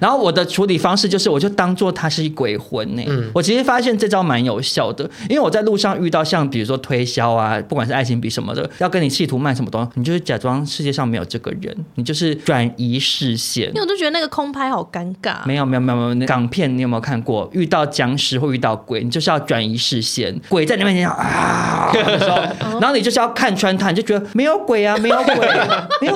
[0.00, 3.02] 然后我的处理方式就是，我就当做他是一鬼魂呢。
[3.06, 13.68] 嗯，我其实发现这招蛮有效的，因为我在路上遇到像比如说推销啊，不管是爱情笔什么的，要跟你企图卖什么东西，你就是假装世界上没有这个人，你就是转移视线。
[13.68, 15.36] 因为我都觉得那个空拍好尴尬。
[15.46, 17.48] 没有没有没有没有，港片你有没有看过？
[17.52, 21.90] 遇到僵尸或遇到鬼，你就是要转移视线，鬼在你面前啊
[22.80, 25.36] 然后你就是要看穿他，你就觉得没有鬼啊，没有鬼，
[26.00, 26.14] 没有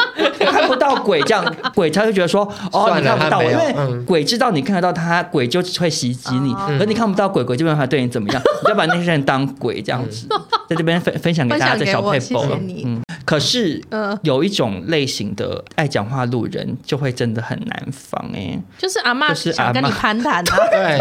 [0.50, 3.60] 看不到鬼，这样鬼他就觉得说哦，你看不到我。
[4.07, 8.42] 鬼知道你看得到他，鬼就会袭击你；而你看不到鬼，鬼就没办法对你怎么样。
[8.61, 10.27] 你就要把那些人当鬼这样子，
[10.68, 12.44] 在这边分分享给大家的小撇步。
[12.85, 13.01] 嗯。
[13.25, 13.81] 可是，
[14.23, 20.99] 有一种类型的爱讲话路人就会真的很难防哎，就是阿嬷想跟你攀谈啊， 对。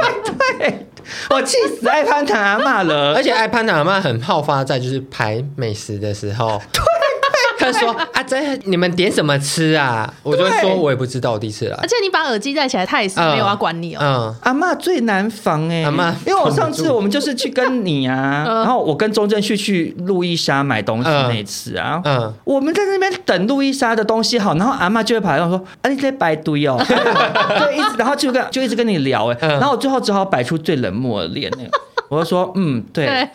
[0.59, 0.87] 对，
[1.31, 6.61] 我气死爱攀谈阿嬷了， 而且爱攀谈阿嬷很好发在就是排美食的时候。
[7.59, 13.99] 他说：“啊，这你们点什么吃啊？”我就说：“我也不知道，我第一次来。”而且你把耳机戴起来，他也是没有要管你哦。
[14.01, 31.69] 嗯，阿嬷最难防哎，阿嬷，因为我上次我们就是去跟你啊， 然后我跟钟正旭去路易莎买东西那次啊，嗯，我们在那边等路易莎的东西好，然后阿嬷就会跑来说：“啊，你在摆堆哦。”对，一直然后就跟就一直跟你聊哎，然后我最后只好摆出最冷漠的脸哎。
[32.09, 33.27] 我就说，嗯，对，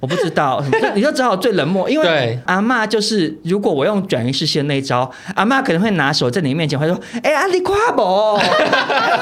[0.00, 8.40] 我不知道，你就只好最冷漠，因为阿嬷就是，如果我用转移视线那一招，阿嬷可能会拿手在你面前会说，哎呀，你夸我，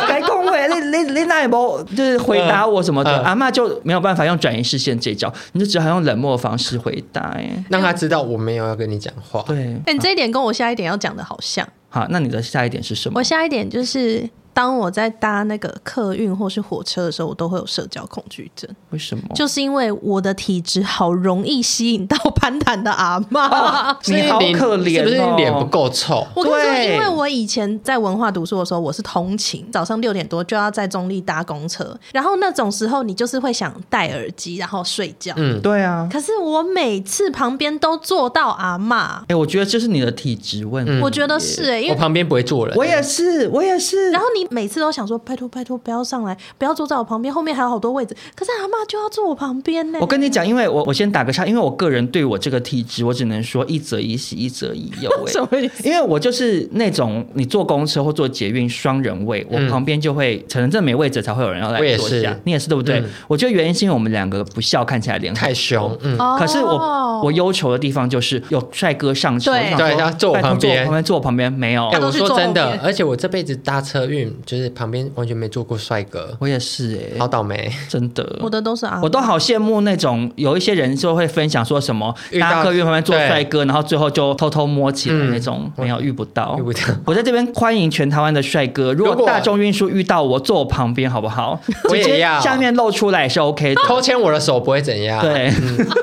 [0.09, 9.42] 该恭维你你 你那不就是回答我什么的，阿嬷就没有办法用转移视线这一招，你就只好用冷漠的方式回答，哎，让他知道我没有要跟你讲话。
[9.46, 11.68] 对，哎，你这一点跟我下一点要讲的好像。
[11.88, 13.18] 好，那你的下一点是什么？
[13.18, 14.31] 我下一点就是。
[14.55, 18.69] 当我在搭那个客运或是火车的时候，我都会有社交恐惧症。
[18.91, 19.23] 为什么？
[19.35, 23.47] 就是因为我的体质好容易吸引到攀谈的阿妈。
[23.47, 26.27] 哦、 你好可怜、哦，是不是你脸不够臭？
[26.35, 35.33] 我跟你说，因为我以前在文化读书的时候，我是通勤，早上六点多就要在中立搭公车，然后那种时候你就是会想戴耳机然后睡觉。
[35.37, 36.07] 嗯，对啊。
[36.12, 39.21] 可是我每次旁边都坐到阿妈。
[39.23, 40.93] 哎、欸，我觉得这是你的体质问题。
[40.93, 42.77] 嗯、我觉得是哎、欸，因为我旁边不会坐人。
[42.77, 44.11] 我也是，我也是。
[44.11, 44.41] 然后你。
[44.50, 48.16] 每次都想说拜托拜托不要上来，不要坐在我旁边，后面还有好多位置。
[48.35, 49.98] 可是阿妈就要坐我旁边呢。
[50.00, 55.11] 我跟你讲，因为我我先打个岔，因为我个人对我这个体质，我只能说一则以喜，一则以忧。
[55.26, 55.88] 哎， 什么意思？
[55.88, 62.37] 因为我就是那种你坐公车或坐捷运双人位，我旁边就会可能真的没位置才会有人要来坐下。
[62.44, 63.00] 你也是对不对？
[63.00, 65.96] 嗯、我觉得原因是因为我们两个不笑，看起来脸太凶。
[66.02, 71.88] 嗯，可是我我忧愁的地方就是有帅哥上车，对对，他坐我旁边，旁边坐我旁边没有。
[71.88, 75.03] 哎，我说真的，而且我这辈子搭车运就是旁边。
[75.14, 78.38] 完全没坐过帅哥，我也是哎、欸，好倒霉，真的。
[78.40, 86.57] 我的都是啊，我都好羡慕那种有一些人就会分享说什么大客运旁边做帅哥，然后最后就偷偷摸起来那种，没有遇不到。
[86.59, 86.81] 遇不到。
[87.05, 91.61] 我在这边欢迎全台湾的帅哥，如果大众运输遇到我坐我旁边好不好？
[91.90, 95.21] 我也要，下面露出来是 OK 的，偷牵我的手不会怎样。
[95.21, 95.53] 对。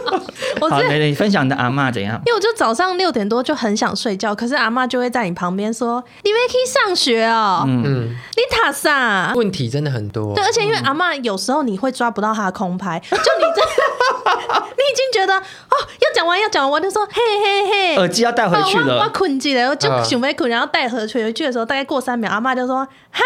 [0.69, 2.21] 好，蕾蕾分享的阿嬷怎样？
[2.25, 9.33] 因为我就早上六点多就很想睡觉，可是阿嬷就会在你旁边说：“你没可以上学哦。”嗯，你塔啥？
[9.35, 10.33] 问题真的很多。
[10.35, 13.19] 对，而且因为阿嬷有时候你会抓不到她的空拍，就你
[13.55, 13.61] 这，
[14.77, 19.03] 你已经觉得哦要讲完要讲完，我就说嘿嘿嘿，耳机要带回去了。
[19.03, 23.23] 我困起来，我就准备困，然后带回去回去的时候，大概过三秒，阿妈就说：“哈，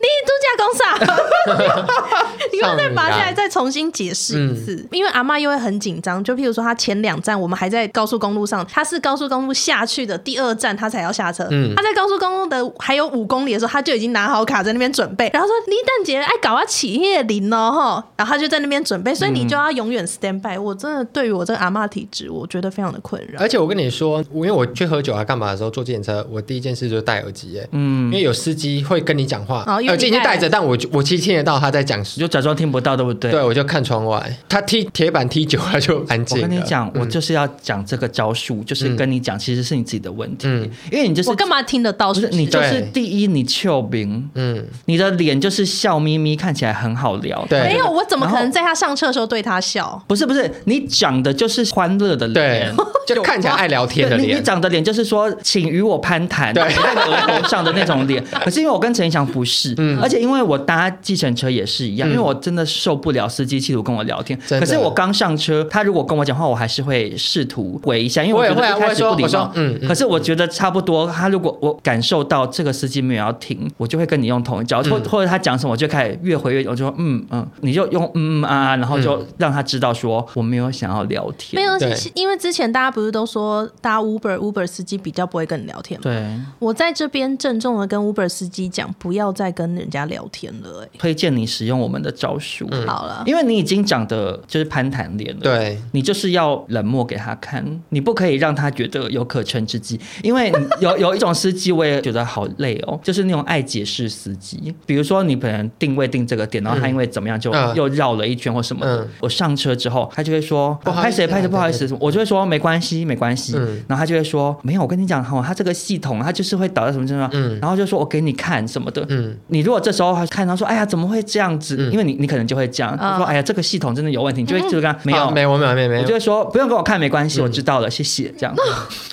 [0.00, 1.86] 你度假公啥？
[2.52, 6.22] 你要再拔下来再重新解释一次，因为阿妈又会很紧张。
[6.24, 11.46] 就譬如说，她前两站我们还在高速公路上，她是高速公路下去的第二站，她才要下车。
[11.50, 20.58] 嗯，她在高速公路的还有五公里的时候，她就已经拿好卡在那边准备，然后说：“李蛋姐，爱搞啊起夜林哦，哈。”然后她就在那边准备，所以你就要永远 stand by。
[20.58, 23.40] 我真的对于我这个阿妈体质，我觉得非常的困扰。
[23.40, 33.30] 而且我跟你说，因为我去喝酒啊干嘛的时候坐计程车，我第一件事就是戴耳机，哎，嗯，因为有司机会跟你讲话，耳机已经戴着，但我我其实听得到他在讲，就假装听不到，对不对？
[33.30, 36.38] 对，我就看窗外，他踢铁板踢久了就安静。
[36.38, 40.48] 我跟你讲，我就是要讲这个招数，就是跟你讲，其实是你自己的问题，
[40.90, 42.14] 因为你就是我干嘛听得到？
[42.14, 47.44] 是你就是第一，你俏明，嗯，你的脸就是笑眯眯，看起来很好聊。
[47.48, 50.02] 对，没有，我怎么可能在他上车的时候对他笑？
[50.06, 52.74] 不是不是，你长的就是欢乐的脸，
[53.06, 54.38] 就看起来爱聊天的脸。
[54.38, 58.24] 你长的脸就是说，请与我攀谈，对，额头上的那种脸。
[58.44, 64.38] 可是因为我跟陈翔不是，嗯，而且因为我搭计程车也是一样，因为我真的受不了司机企图跟我聊天。
[64.48, 69.50] 可是我刚上车，他如果跟我讲话，我还是会试图回一下，因为我觉得一开始不礼貌。
[69.54, 81.60] 嗯，可是我觉得差不多，他如果我感受到这个司机没有要停，我就会跟你用同一招，或或者他讲什么，我就开始越回越，我就说嗯嗯，你就用嗯嗯啊啊，然后就让他知道说我没有想要聊天。
[81.60, 81.72] 没有，
[82.14, 86.02] 因为之前大家不是都说搭 Uber Uber 司机比较不会跟你聊天吗？
[86.02, 86.24] 对，
[86.58, 90.82] 我在这边郑重的跟 Uber 司机讲，不要再跟人家聊天了。
[90.82, 92.68] 哎，推荐你使用我们的招数。
[92.84, 100.00] 好了，因为你已经长得就是攀谈脸了，对，你就是要冷漠给他看，你不可以让他觉得有可乘之机。
[100.24, 109.06] 因为有 有一种司机我也觉得好累哦，就是那种爱解释司机，比如说你可能定位定这个点，然后他因为怎么样就又绕了一圈或什么的。
[109.20, 113.52] 我上车之后，他就会说拍谁拍谁不好意思，我就会说没关系没关系。
[113.86, 125.26] 然后他就会说没有，我跟你讲哈，他这个系统他就是会导到什么什么，嗯，然后就说我给你看什么的，嗯，你如果这时候看他说哎呀怎么会这样子，因为你你可能就会这样说哎呀这个系统真的有问题，你就会就跟他没有。
[125.36, 128.32] 没有没有没有没有，我就会说不用给我看没关系，我知道了谢谢。
[128.38, 128.54] 这样。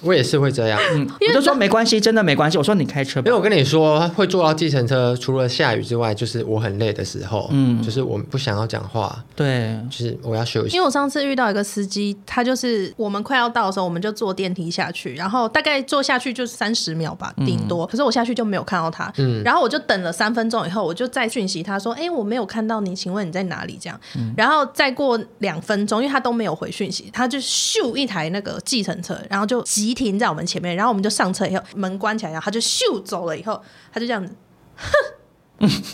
[0.01, 2.57] 我也是会这样，嗯，我就说没关系，真的没关系。
[2.57, 10.75] 我说你开车，因为我跟你说会坐到计程车，除了下雨之外，就是我很累的时候，嗯，就是我不想要讲话，对，就是我要休息。
[10.75, 17.85] 因为我上次遇到一个司机，他就是我们快要到的时候，我们就坐电梯下去，然后大概坐下去就三十秒吧，顶多。
[17.87, 23.75] 可是我下去就没有看到他，嗯，然后我就等了三分钟以后，我就再讯息他说，哎，我没有看到你，请问你在哪里？
[23.81, 23.99] 这样，
[24.37, 33.59] 然后再过两分钟，因为他都没有回讯息，他就咻一台那个计程车，然后就急停在我们前面，然后我们就上车以后，门关起来，然后他就咻走了以后，
[33.91, 34.31] 他就这样子，
[34.75, 34.91] 哼，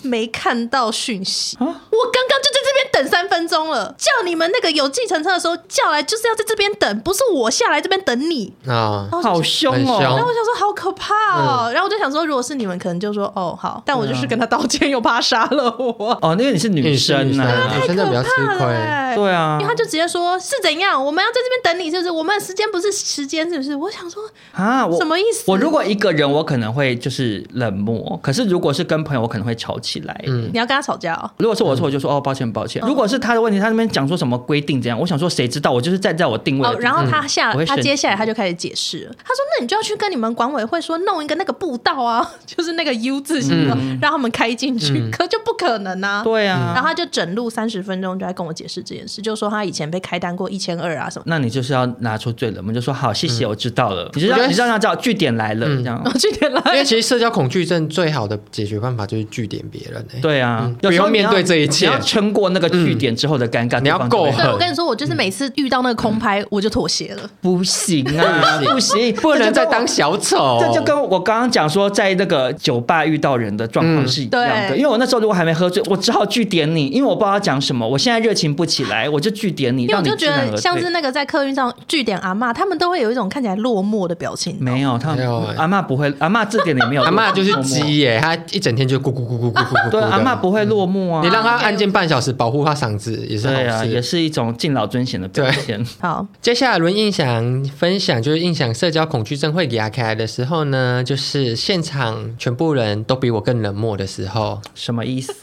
[0.02, 8.52] 没看到讯息，我刚刚就在这边等三分钟了，叫你们那个有计程车的时候叫来，就是要在这边等，不是我下来这边等你。
[8.66, 10.00] 啊，好凶哦！
[10.02, 16.18] 然后我想说好可怕哦，然后我就想说，如果是你们，可能就说哦好，但我就是跟他道歉，又怕他杀了我。
[16.22, 22.10] 哦，因为你是女生呢，女生比较吃亏，对啊，因为他就直接说是怎样，我们要在这边等你，是不是？
[22.12, 23.76] 我们的时间不是时间，是不是？
[23.76, 25.44] 我想说啊，我什么意思？
[25.46, 30.24] 我如果一个人，我可能会就是冷漠，可是如果是跟朋友，我可能会吵起来。
[30.26, 31.30] 嗯，你要跟他吵架哦。
[31.38, 32.82] 如果是我错，我就说哦抱歉抱歉。
[32.88, 35.72] 如果是他的问题，他那边讲说什么规定这样，我想说谁知道？
[35.72, 36.68] 我就是站在我定位。
[36.68, 39.06] 哦，然后他下他接下来他就开始解释。
[39.18, 45.10] 他说：“那你就要去跟你们管委会说，弄一个那个步道啊，就是那个 U 字形的，让他们开进去。
[45.12, 46.72] 可就不可能啊。”对啊。
[46.74, 51.24] 然后他就整路三十分钟就在跟我解释这件事，就说他以前被开单过一千二啊什么。
[51.28, 54.10] 那你就是要拿出最冷门，就说好谢谢，我知道了。
[54.14, 56.04] 你就让你让他知道据点来了，这样。
[56.20, 56.72] 据点来了。
[56.72, 60.06] 因为其实社交恐惧症最好的解决办法就是句点别人。
[60.22, 60.70] 对啊。
[60.82, 64.52] 不用面对这一切，你要撑过那个据点之后的尴尬，你要够狠。
[64.52, 67.30] 我跟你说，我就是每次遇到那个空拍，我就妥协了。
[67.42, 70.58] 不行啊，不行，不 能再当小丑。
[70.60, 74.76] 这就跟我刚刚讲说，在那个酒吧遇到人的状况是一样的。
[74.76, 77.88] 因为我那时候如果还没喝醉，我只好据点你，因为我不知道要讲什么。
[77.88, 79.84] 我现在热情不起来， 我就据点你。
[79.84, 84.58] 因为我就觉得像是那个在客运上据点阿嬷，他们都会有一种看起来落寞的表情。
[84.60, 85.26] 没有，他们
[85.56, 87.04] 阿嬷不会，阿嬷字典里没有。
[87.04, 89.90] 阿嬷就是鸡耶，他一整天就咕咕咕咕咕咕咕。
[89.92, 91.22] 对，阿嬷不会落幕啊。
[91.24, 93.60] 你让他安静半小时，保护他嗓子也是好事。
[93.60, 95.86] 对啊，也是一种敬老尊贤的表现。
[96.00, 104.60] 好，接下来轮印象分享，就是印象社交恐惧症会压开的时候呢，就是现场全部人都比我更冷漠的时候。
[104.74, 105.34] 什么意思？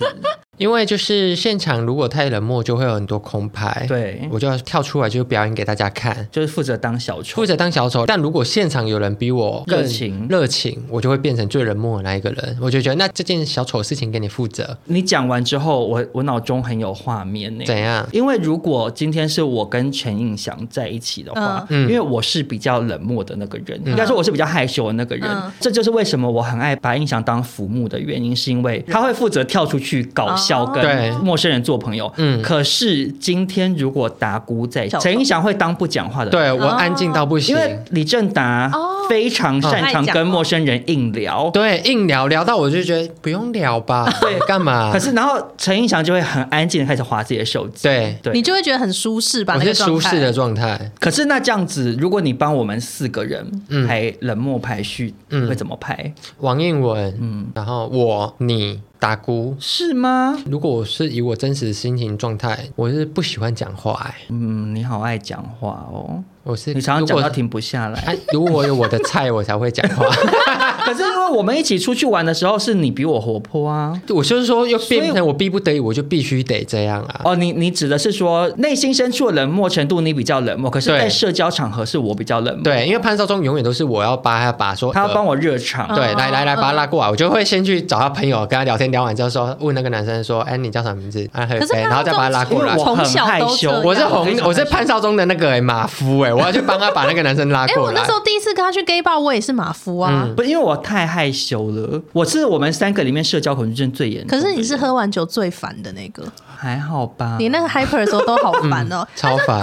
[0.58, 3.84] 因为就是现场如果太冷漠，就会有很多空拍。
[3.88, 8.06] 对，我就要跳出来，就表演给大家看，就是负责当小丑，负责当小丑。
[8.06, 12.58] 但如果现场有人比我热情热情，我就会变成最冷漠的那一个人。
[12.60, 14.76] 我就觉得那这件小丑的事情给你负责。
[14.84, 17.64] 你讲完之后，我我脑中很有画面呢。
[17.66, 18.06] 怎样？
[18.12, 25.52] 因为如果今天是我跟陈映祥在一起的话，嗯，因为我是比较冷漠的那个人，应该说我是比较害羞的那个人。
[25.60, 30.86] 这就是为什么我很爱把印象当浮木的原因，是因为他会负责跳出去搞笑跟。
[31.22, 38.70] 陌生人做朋友，嗯，可是今天如果达姑在，陈英祥会当不讲话的，对我安静到不行，因为李正达
[39.08, 44.92] 非常擅长跟陌生人硬聊，对，硬聊聊到我就觉得不用聊吧， 对，干嘛？
[44.92, 49.54] 可是然后陈英祥就会很安静的开始划自己的手机，对，对，你就会觉得很舒适吧？
[49.56, 50.78] 我是舒适的状态。
[51.00, 53.44] 可是那这样子，如果你帮我们四个人
[53.86, 55.48] 排冷漠排序，嗯。
[55.48, 56.12] 会怎么排？
[56.38, 58.80] 王应文，嗯，然后我你。
[59.06, 60.36] 达菇是吗？
[60.46, 64.14] 如果我是以我真实的心情状态，我是不喜欢讲话哎。
[64.30, 66.24] 嗯，你好爱讲话哦。
[66.46, 68.00] 我是你常常讲到停不下来。
[68.06, 70.06] 哎，如果我有我的菜，我才会讲话。
[70.86, 74.00] 可是因为我们一起出去玩的时候，是你比我活泼啊。
[74.10, 77.20] 我就是说，又变成我逼不得已，我就必须得这样啊。
[77.24, 80.70] 哦，你你指的是说内心深处的冷漠程度，你比较冷漠。
[80.70, 82.62] 可是，在社交场合是我比较冷漠。
[82.62, 85.92] 对，因为潘少忠永远都是我要帮他把说，他要帮我热场。
[85.92, 91.28] 对，来来来，把他拉过来，我就会先去找他朋友，跟他聊天，聊完之后说，问那个男生说，哎，你叫什么名字？
[91.34, 92.76] 可是然后再把他拉过来。
[92.76, 97.26] 我很害羞，我是红，我是潘少忠的那个马夫哎，我要去帮他把那个。
[97.26, 97.82] 男生拉过来。
[97.82, 100.28] 哎，我那时候第一次跟他去 gay bar，我也是马夫啊。
[100.36, 102.00] 不，因为我太害羞了。
[102.12, 104.38] 我是我们三个里面社交恐惧症最严重。
[104.38, 106.22] 可是你是喝完酒最烦的那个。
[106.56, 107.36] 还好吧。
[107.40, 109.60] 你那个 hyper 的时候都好烦哦， 超烦。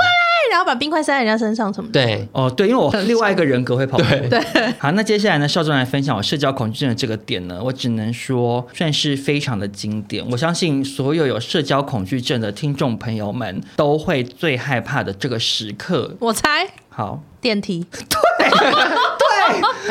[0.54, 2.06] 然后把冰块塞在人家身上什么的。
[2.06, 3.98] 对，哦，对，因为我另外一个人格会跑。
[3.98, 4.40] 对对。
[4.78, 10.24] 好，那接下来呢，少壮来分享我社交恐惧症的这个点呢，我只能说算是非常的经典。
[10.30, 16.16] 我相信所有有社交恐惧症的听众朋友们都会最害怕的这个时刻。
[16.20, 16.68] 我猜。
[16.90, 17.24] 好。
[17.42, 18.00] 电梯，对
[18.48, 19.33] 对，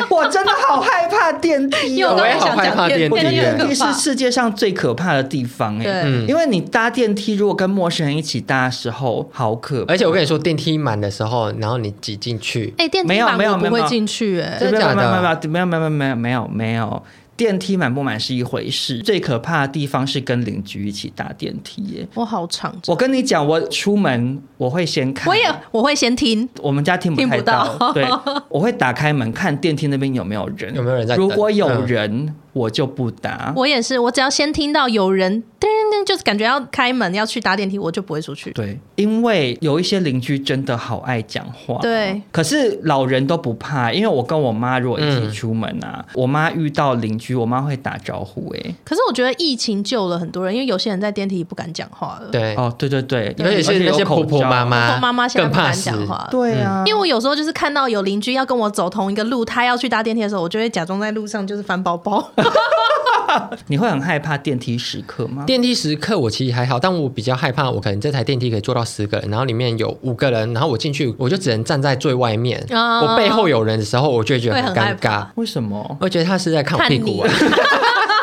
[0.09, 3.19] 我真的好害怕电梯、哦，我也好害怕电梯。
[3.19, 9.93] 电梯是世界上最可怕的地方哎，因为你搭电梯，如果跟陌生人一起搭的时候，好可怕。
[9.93, 17.03] 而且我跟你说，电梯满的时候，然后你挤进去，哎，电梯没有没有没有进去，哎，真的没有没有没有没有没有没有没有。
[17.43, 22.07] 电梯满不满是一回事，最可怕的地方是跟邻居一起搭电梯耶。
[22.13, 28.05] 我好长，我跟你讲，我出门我会先看，我也我会先听，我们家听不太听不到对，
[28.47, 31.85] 我会打开门看电梯那边有没有人，有没有人在如果有嗯。
[31.85, 33.51] 人，我就不搭。
[33.55, 38.51] 我也是，我只要先听到有人噔噔，就是感觉要开门要去搭电梯，我就不会出去。
[38.51, 41.79] 对，因为有一些邻居真的好爱讲话。
[41.81, 48.75] 对，可是老人都不怕，因为我跟我妈如果一嗯起出门啊，我妈遇到邻居，我妈会打招呼、欸。
[48.85, 52.29] 可是我觉得疫情救了很多人，因为有些人在电梯里不敢讲话了。
[52.29, 55.85] 对，哦，对对对，而且是那些婆婆妈妈，婆婆妈妈现在不敢更怕死。
[55.85, 56.27] 讲话了。
[56.29, 62.23] 对啊，因为我有时候就是看到有邻居要跟我走同一个路，他要去搭电梯的时候，我就会假装在路上就是翻包包。
[63.67, 65.43] 你会很害怕电梯时刻吗？
[65.45, 75.25] 电梯时刻我其实还好，但我比较害怕，我可能这台电梯可以坐到十个人，然后里面有五个人，然后我进去我就只能站在最外面，哦我背后有人的时候，我就会觉得很尴尬。
[75.35, 75.97] 为什么？
[75.99, 77.29] 我觉得他是在看我屁股啊，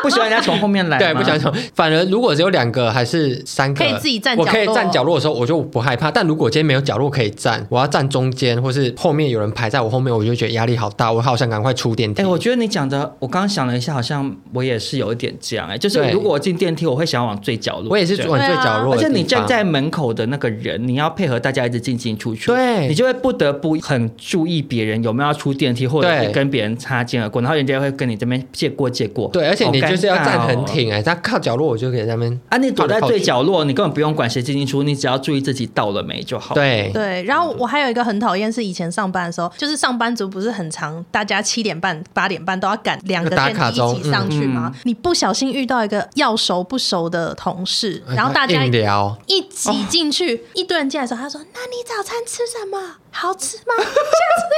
[0.03, 0.97] 不喜欢人家从后面来？
[0.99, 1.53] 对，不喜欢从。
[1.75, 6.09] 反而如果只有两个还是三个，可以自己站角落我可以站角落的时候，我就不害怕。
[6.11, 12.21] 但如果今天没有角落可以站，我要站中间，或是后面有人排在我后面，我就觉得压力好大，我好想赶快出电梯。
[12.21, 29.29] 哎、我觉得你讲的，我刚刚想了一下，好像我也是有一点这样、哎，就是如果我进电梯，我会想要往最角落，我也是往最角落而且你站在门口的那个人，你要配合大家一直进进出出，对你就会不得不很注意别人有没有要出电梯，或者是跟别人擦肩而过，然后人家会跟你这边借过借过。
[29.31, 44.71] 对，而且你就是要站很挺哎、他靠角落我就可以在那边啊，你躲在最角落，你根本不用管谁进进出，你只要注意自己到了没就好。，对对，然后我还有一个很讨厌是以前上班的时候，就是上班族不是很长，大家七点半、八点半都要赶两个打卡钟电梯一起上去吗？
[44.73, 52.77] 嗯你不小心遇到一个要熟不熟的同事，然后大家一聊，一挤进去，一堆人进来的时候，他说：“那你早餐吃什么？
[53.11, 53.73] 好吃吗？
[53.77, 53.83] 下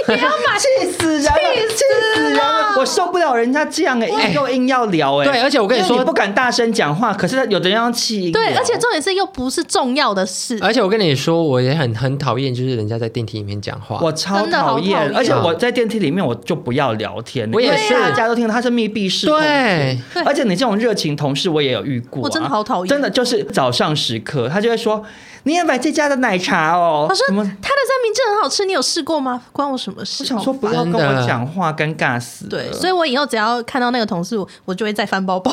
[0.06, 0.58] 次也要买。
[0.60, 1.63] 气死人，气死人了！
[2.84, 8.30] 我受不了人家这样哎、硬又硬要聊哎、对而且我跟你说你不敢大声讲话，可是有的人要气。
[8.30, 10.60] 对，而且重点是又不是重要的事。
[10.62, 14.00] 而且我跟你说，我也很很讨厌，就是人家在电梯里面讲话。
[14.02, 17.94] 我超讨讨厌，而且我在电梯里面我就不要聊天，我也是。
[17.94, 22.90] 大家都听到他是密闭式空对，而且你这种热情同事我也有遇过、啊，我真的好讨厌。
[22.90, 25.02] 真的就是早上时刻，他就会说
[25.44, 27.26] 你也买这家的奶茶哦，他说？
[27.28, 29.42] 他的三明治很好吃，你有试过吗？
[29.52, 30.24] 关我什么事？
[30.24, 32.50] 我想说不要跟我讲话，尴尬死了。
[32.50, 35.52] 对，所以我以后只要看到那个同事，我就会再翻包包。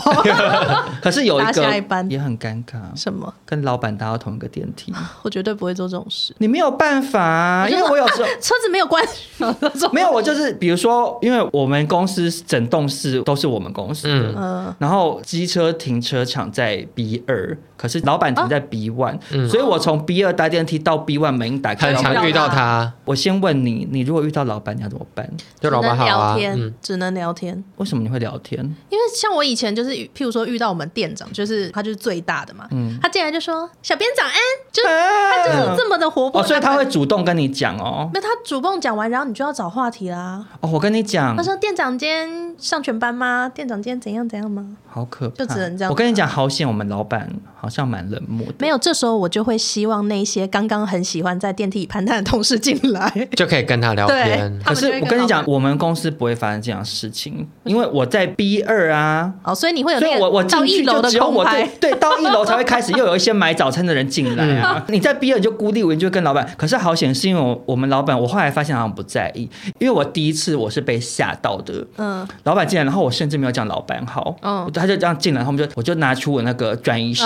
[1.03, 3.33] 可是有一搭个下一班也很尴尬，什么？
[3.45, 6.35] 跟老板搭到同一个电梯， 我绝对不会做这种事。
[6.39, 8.29] 你没有办法啊，因为我有时候。
[8.41, 9.45] 车子没有关系，
[9.93, 25.27] 没有，我就是比如说，因为我们公司整栋是都是我们公司的，然后机车停车场在 B 二，可是老板停在 B one，、嗯所以我从 B 二搭电梯到 B one 门打开，很常遇到他，我先问你，你如果遇到老板，你要怎么办？
[25.59, 27.65] 就老板好啊聊，天，嗯，只能聊天。
[27.77, 28.63] 为什么你会聊天？
[28.91, 34.33] 因为像我以前就是，譬如说遇到我们店长，就是他就是最大的嘛，嗯他进来就说：“小编早安。”
[34.71, 38.11] 就是他他就是这么的活泼、哦，所以他会主动跟你讲哦。
[38.13, 40.45] 那他主动讲完，然后你就要找话题啦。
[40.61, 43.49] 哦，我跟你讲他，说：“店长今天上全班吗？
[43.49, 53.29] 店长今天怎样怎样吗好可怕，就只能这样我跟你讲，好险，我们老板好像蛮冷漠的。？”没有，这时候我就会希望那些刚刚很喜欢在电梯里攀谈的同事进来。
[53.37, 54.61] 就可以跟他聊天。
[54.65, 61.91] 可是我跟你讲，我们公司不会发生这样的事情，因为我在 B 二啊，哦，所以你会有所以我我到进去就一楼的只有我空拍对。
[61.91, 64.85] 对，到一楼才会开始 又有一些买早餐的人进来啊。
[64.89, 66.49] 你在 B 二你就孤立无援，就跟老板。
[66.57, 69.49] 可是好险是因为我我们老板，我后来发现好像不在意，
[69.79, 71.87] 因为我第一次我是被吓到的。
[71.97, 77.25] 嗯，老板进来，然后我甚至没有讲老板好，嗯他就这样进来，我们就我就拿出我那个转移视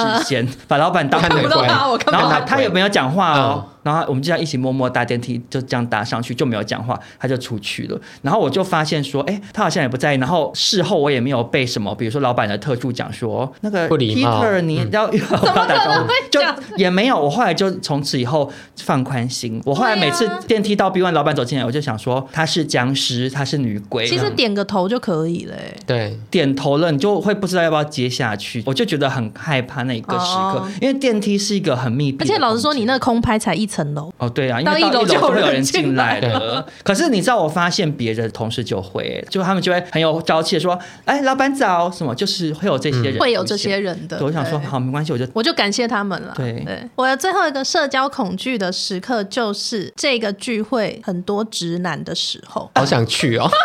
[0.68, 3.66] 把老板当看不到他，我看不到他，他有没有讲话哦？
[3.85, 8.01] 然后我们就这样一起默默搭电梯，就这样搭上去，就没有讲话，他就出去了。
[8.22, 10.18] 然后我就发现说，哎，他好像也不在意。
[10.18, 16.41] 然后事后我也没有被什么，比如说老板的特助讲说，那个不礼貌 Peter 你要 要不要打招呼，就
[16.76, 17.16] 也没有。
[17.20, 19.61] 我后来就从此以后放宽心。
[19.64, 24.07] 我后来每次电梯到 B one，老板走进来，我就想说他是僵尸，他是女鬼。
[24.07, 25.76] 其实点个头就可以了、欸。
[25.87, 28.62] 对，点头了，你就会不知道要不要接下去。
[28.64, 32.24] 我就觉得很害怕那一个时刻，哦因为电梯是一个很密闭。
[32.24, 34.12] 而且老实说，你那个空拍才一层楼。
[34.18, 36.64] 哦，对啊，因为到一楼就会有人进来了。
[36.85, 44.18] 可是你知道，我发现别的同事就会，就他们就会很有朝气的说：“哎，老板早。”什么就是会有这些人，会有这些人的。
[44.22, 46.33] 我想说，好，没关系，我就我就感谢他们了。
[46.37, 53.49] 对对，我的最后一个社交恐惧的时刻就是这个聚会很多直男的时候，好想去哦。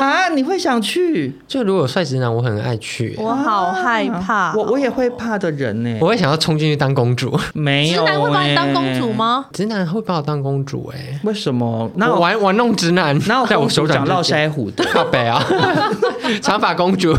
[0.00, 0.30] 啊！
[0.30, 1.30] 你会想去？
[1.46, 3.14] 就如果帅直男，我很爱去。
[3.18, 5.98] 我好害怕，我我也会怕的人呢。
[6.00, 7.38] 我会想要冲进去当公主。
[7.52, 9.39] 没有，直男会把你当公主吗？
[9.52, 10.90] 直男会把我当公主？
[10.94, 11.90] 哎，为什么？
[11.96, 15.42] 那我玩玩弄直男，那我在我手掌络腮胡的靠北啊，
[16.42, 17.14] 长发公主。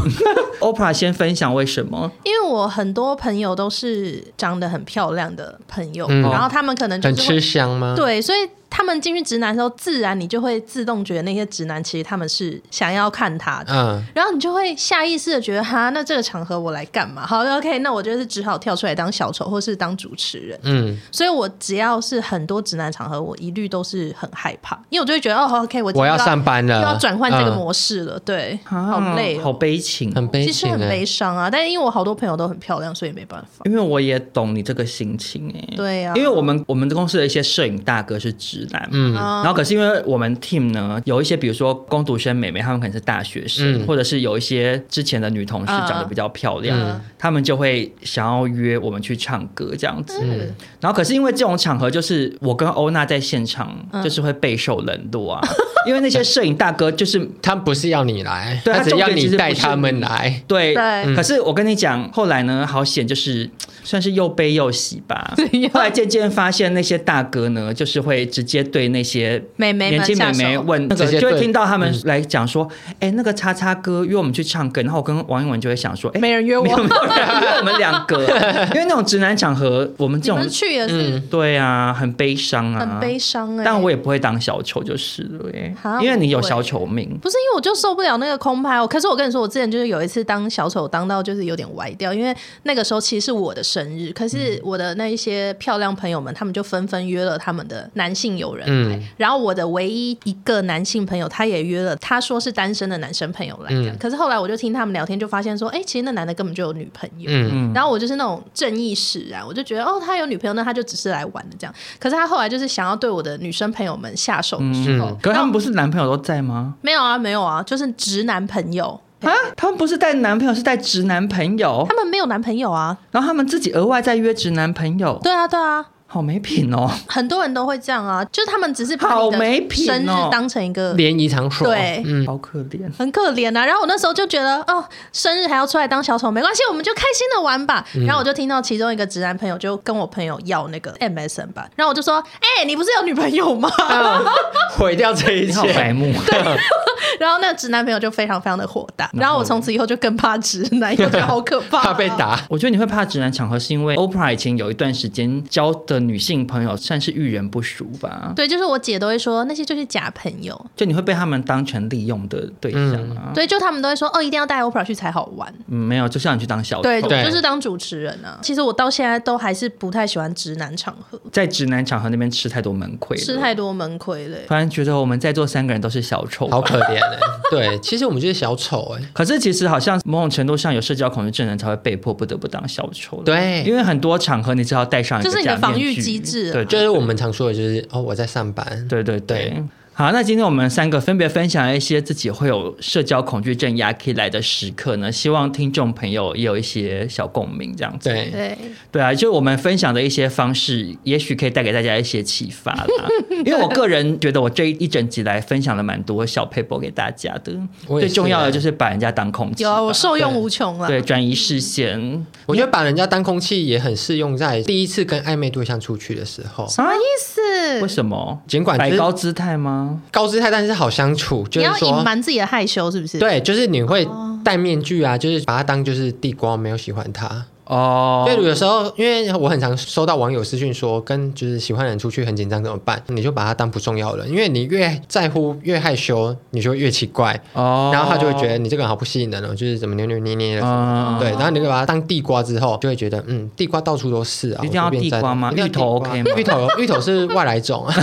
[0.59, 2.11] Oprah 先分享为什么？
[2.23, 7.93] 因为我很多朋友都是长得很漂亮的朋友，然后他们可能很吃香吗？
[7.95, 8.39] 对，所以。
[8.71, 17.27] 他们进去直男的时候，自然你就会自动觉得那些直男其实他们是想要看他的，嗯，然后你就会下意识的觉得，哈，那这个场合我来干嘛？
[17.27, 31.49] 好，OK，那我就是只好跳出来当小丑，或是当主持人，嗯，所以我只要是很多直男场合，我一律都是很害怕，因为我就会觉得，哦，OK，我我要上班了，又要转换这个模式了，对，好累，好悲情，很悲情，其实很悲伤啊。
[31.51, 33.65] 但是因为我好多朋友都很漂亮，所以没办法。
[33.65, 39.13] 因为我也懂你这个心情，哎，对呀，因为我们我们的公司的一些摄影大哥是直男，嗯。
[39.13, 50.19] 然后可是因为我们 team 呢，有一些比如说工读生美眉，他们可能是大学生，嗯、或者是有一些之前的女同事长得比较漂亮，嗯、他们就会想要约我们去唱歌这样子。
[50.23, 55.41] 嗯、然后可是因为这种场合，就是我跟欧娜在现场，就是会备受冷落啊。
[55.43, 55.55] 嗯、
[55.87, 60.41] 因为那些摄影大哥就是他们不是要你来，对他只要你带他们来。
[60.47, 63.49] 对，对可是我跟你讲，后来呢，好险就是
[63.83, 65.33] 算是又悲又喜吧。
[65.71, 69.41] 后来渐渐发现那些大哥呢，就是会直接对那些。
[69.55, 72.67] 美眉年轻美眉问那个，就会听到他们来讲说，
[72.99, 78.19] 哎，那个叉叉哥约我们去唱歌，然后我跟王一文就会想说，哎，没人约我，没有人约我们两个，
[78.73, 98.99] 因为那种直男场合，我们这种去也是，对啊，很悲伤啊，很悲伤哎，但我也不会当小丑就是了，因为你有小丑命，不是因为我就受不了那个空拍，可是我跟你说，我之前就是有一次当小丑当到就是有点歪掉，因为那个时候其实是我的生日，可是我的那一些漂亮朋友们，他们就纷纷约了他们的男性友人来。
[99.15, 103.91] 然后我的唯一一个男性朋友，他也约了，他说是单身的男生朋友来的。
[103.91, 107.29] 嗯、可是后来我就听他们聊天，就发现说，哎，其实那男的根本就有女朋友。
[107.31, 111.73] 嗯、然后我就是那种正义使然，我就觉得，哦，他有女朋友，那他就只是来玩的这样。
[111.99, 116.73] 可是他后来就是想要对我的女生朋友们下手的时候，嗯、可是他们不是男朋友都在吗？
[116.81, 119.31] 没有啊，没有啊，就是直男朋友啊。
[119.55, 121.85] 他们不是带男朋友，是带直男朋友。
[121.87, 125.19] 他们没有男朋友啊，然后他们自己额外再约直男朋友。
[125.23, 125.85] 对啊，对啊。
[126.13, 126.91] 好没品哦！
[127.07, 133.65] 很多人都会这样啊，就是他们只是把你的生日当成一个联谊场所，对，嗯，好可怜，很可怜啊。
[133.65, 134.83] 然后我那时候就觉得，哦，
[135.13, 137.85] 生日还要出来当小丑，没关系，我们就开心的玩吧。
[138.05, 143.71] 然后我就听到其中一个直男朋友就跟我朋友要那个 MSN 吧，然后我就说，哎，你不是有女朋友吗？
[144.77, 146.11] 毁掉这一切，白目。
[146.27, 146.37] 对，
[147.19, 149.09] 然后那个直男朋友就非常非常的火大。
[149.13, 152.37] 然后我从此以后就更怕直男，因为好可怕，怕被打。
[152.49, 158.33] 我觉得你会怕直男场合，是因为 Oprah 以前有一段时间交的女性朋友算是遇人不淑吧？
[158.35, 163.27] 对，就是我姐都会说那些就是假朋友，就你会被他们当成利用的对象啊。
[163.27, 165.53] 嗯、对，就他们都会说哦，一定要带 Oprah 去才好玩。
[165.67, 168.39] 嗯，没有，就是让你去当小丑，对，对就是当主持人啊。
[168.41, 174.37] 其实我到现在都还是不太喜欢直男场合，在直男场合那边吃太多门亏，吃太多门亏了。
[174.47, 177.19] 突然觉得我们在座三个人都是小丑，好可怜哎。
[177.49, 179.03] 对，其实我们就是小丑哎。
[179.13, 183.21] 可是其实好像某种程度上有社交恐惧症人才会被迫不得不当小丑。
[183.23, 186.51] 对，因为很多场合你只要戴上就是你的防御机制。
[186.51, 187.53] 对，就是我们常说的。
[187.53, 188.87] 就是哦，我在上班。
[188.87, 189.63] 对对对。
[190.01, 198.09] 对好，那今天我们三个分别分享一些自己会有社交恐惧症压起来的时刻呢，希望听众朋友也有一些小共鸣，这样子。
[198.09, 198.57] 对对
[198.91, 202.87] 对啊，就我们分享的一些方式，也许可以带给大家一些启发啦。
[203.45, 207.53] 因为我个人觉得，我这一整集来分享了蛮多小撇步给大家的。
[207.99, 210.87] 最重要的就是把人家当空气，有啊，我受用无穷了。
[210.87, 212.25] 对，转移视线。
[212.47, 216.67] 我觉得把人家当空气也很适用在第一次跟暧昧对象出去的时候。
[216.67, 217.81] 什么意思？
[217.81, 218.41] 为什么？
[218.47, 219.89] 尽管摆高姿态吗？
[220.11, 220.71] 高姿态，但是。
[220.71, 223.19] 好相处，就是说你要隐瞒自己的害羞，是不是？
[223.19, 224.07] 对，就是你会
[224.43, 228.23] 戴面具啊，就是把它当就是地瓜，没有喜欢他哦。
[228.25, 232.99] 对，有时候因为我很常收到网友私讯说，跟就是喜欢的人出去很紧张怎么办？
[233.07, 237.91] 你就把他当不重要了，因为你越在乎越害羞，你就越奇怪哦。
[237.93, 240.65] 然后他就会觉得你这个人好不吸引人哦，就是怎么扭扭捏捏的。
[240.65, 244.63] 哦、对，然后你就把他当地瓜之后，就会觉得嗯，地瓜到处都是啊。
[244.63, 245.51] 一定要地瓜吗？
[245.53, 246.31] 芋头 OK 吗？
[246.37, 247.85] 芋头芋头是外来种。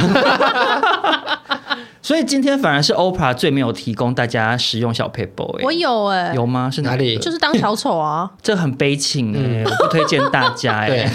[2.09, 6.71] 所以今天反而是 Oprah 最没有提供大家实用小 paper 哎，我有哎、欸，有吗？
[6.73, 7.19] 是哪里？
[7.19, 11.07] 就是当小丑啊，这很悲情哎，嗯、我不推荐大家哎。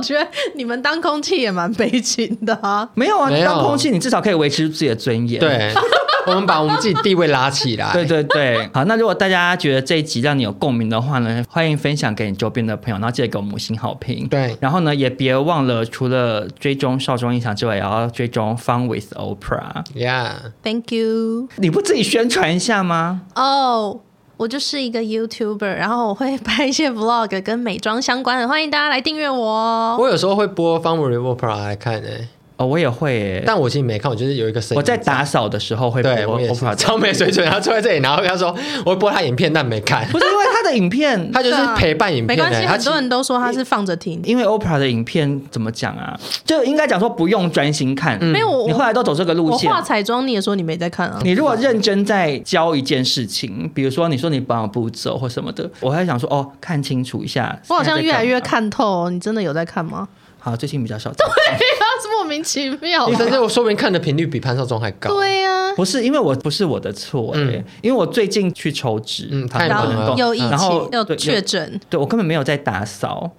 [0.00, 2.88] 我我觉得你们当空气也蛮悲情的啊。
[2.94, 5.38] 没有啊，没有当空气你至少可以维持自己的尊严。
[5.38, 5.70] 对，
[6.26, 7.92] 我们把我们自己地位拉起来。
[7.92, 14.26] 对对对，好，那如果大家觉得这一集让你有共鸣的话呢，欢迎分享给你周边的朋友，然后记得给我们五星好评。
[14.28, 19.84] 对，然后呢，也别忘了除了追踪少中印象之外，也要追踪 Fun with Oprah。
[19.94, 21.48] Yeah，Thank you。
[21.56, 23.22] 你不自己宣传一下吗？
[23.34, 23.96] 哦，oh,
[24.40, 29.98] 我就是一个 YouTuber，然后我会拍一些 Vlog 跟美妆相关的，欢迎大家来订阅我。
[29.98, 32.26] 我有时候会播 Fun with Oprah 来看诶、
[32.60, 34.76] 哦，我也会，但我其实没看，我就是有一个声音。
[34.76, 38.54] 我在打扫的时候会播，我我超没水准，然后坐在这里，然后他说
[38.84, 40.06] 我会播他影片，但没看。
[40.08, 42.36] 不是因为他的影片， 他就是陪伴影片。
[42.36, 44.20] 没关系，很多人都说他是放着听。
[44.24, 46.14] 因为 Oprah 的影片怎么讲啊？
[46.44, 48.22] 就应该讲说不用专心看。
[48.22, 49.70] 没有，你后来都走这个路线。
[49.70, 51.18] 我化彩妆，你也说你没在看啊？
[51.24, 57.58] 你如果认真在教一件事情，比如说你说你保养步骤或什么的，我还想说哦，看清楚一下。
[57.68, 60.06] 我好像越来越看透，你真的有在看吗？
[60.40, 61.12] 好，最近比较少。
[61.12, 61.58] 对呀，
[62.02, 63.08] 是莫名其妙。
[63.08, 65.10] 你反正我说明看的频率比潘少忠还高。
[65.10, 73.30] 对呀，不是因为我不是我的错，嗯，因为我最近去抽脂，嗯，太忙了，有疫情，然后要确诊，对我根本没有在打扫，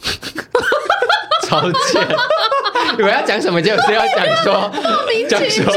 [1.49, 2.07] 超贱。
[2.99, 4.71] 我要讲什么就是要讲说，
[5.29, 5.71] 讲说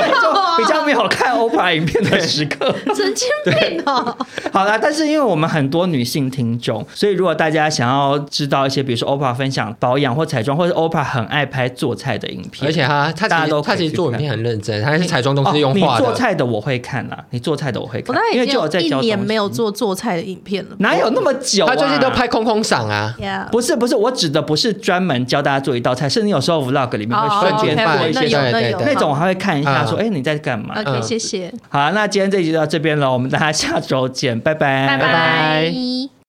[0.58, 4.16] 比较没有看 Oprah 影片的时刻，神经病哦。
[4.52, 16.00] 好啦，但是因为我们很多女性听众，所以如果大家想要知道一些，比如说 Oprah 分享保养或彩妆，或者 Oprah 很爱拍做菜的影片，而且他他大家都他其实做影片很认真，他是彩妆都是用画的。
[16.00, 19.00] 你做菜的我会看啦，你做菜的我会看，因为就有在教。
[19.00, 21.66] 一年没有做做菜的影片了，哪有那么久？
[21.66, 23.14] 他最近都拍空空赏啊。
[23.50, 28.50] 不是不是，我指的不是专门教大家做一道菜，是你有时候 Vlog 里面会瞬间过一些
[28.84, 31.52] 那种，我还会看一下说，哎，你在干嘛？OK，谢谢。
[31.68, 36.23] 好，那今天这集就到这边了，我们大家下周见，拜拜，拜拜。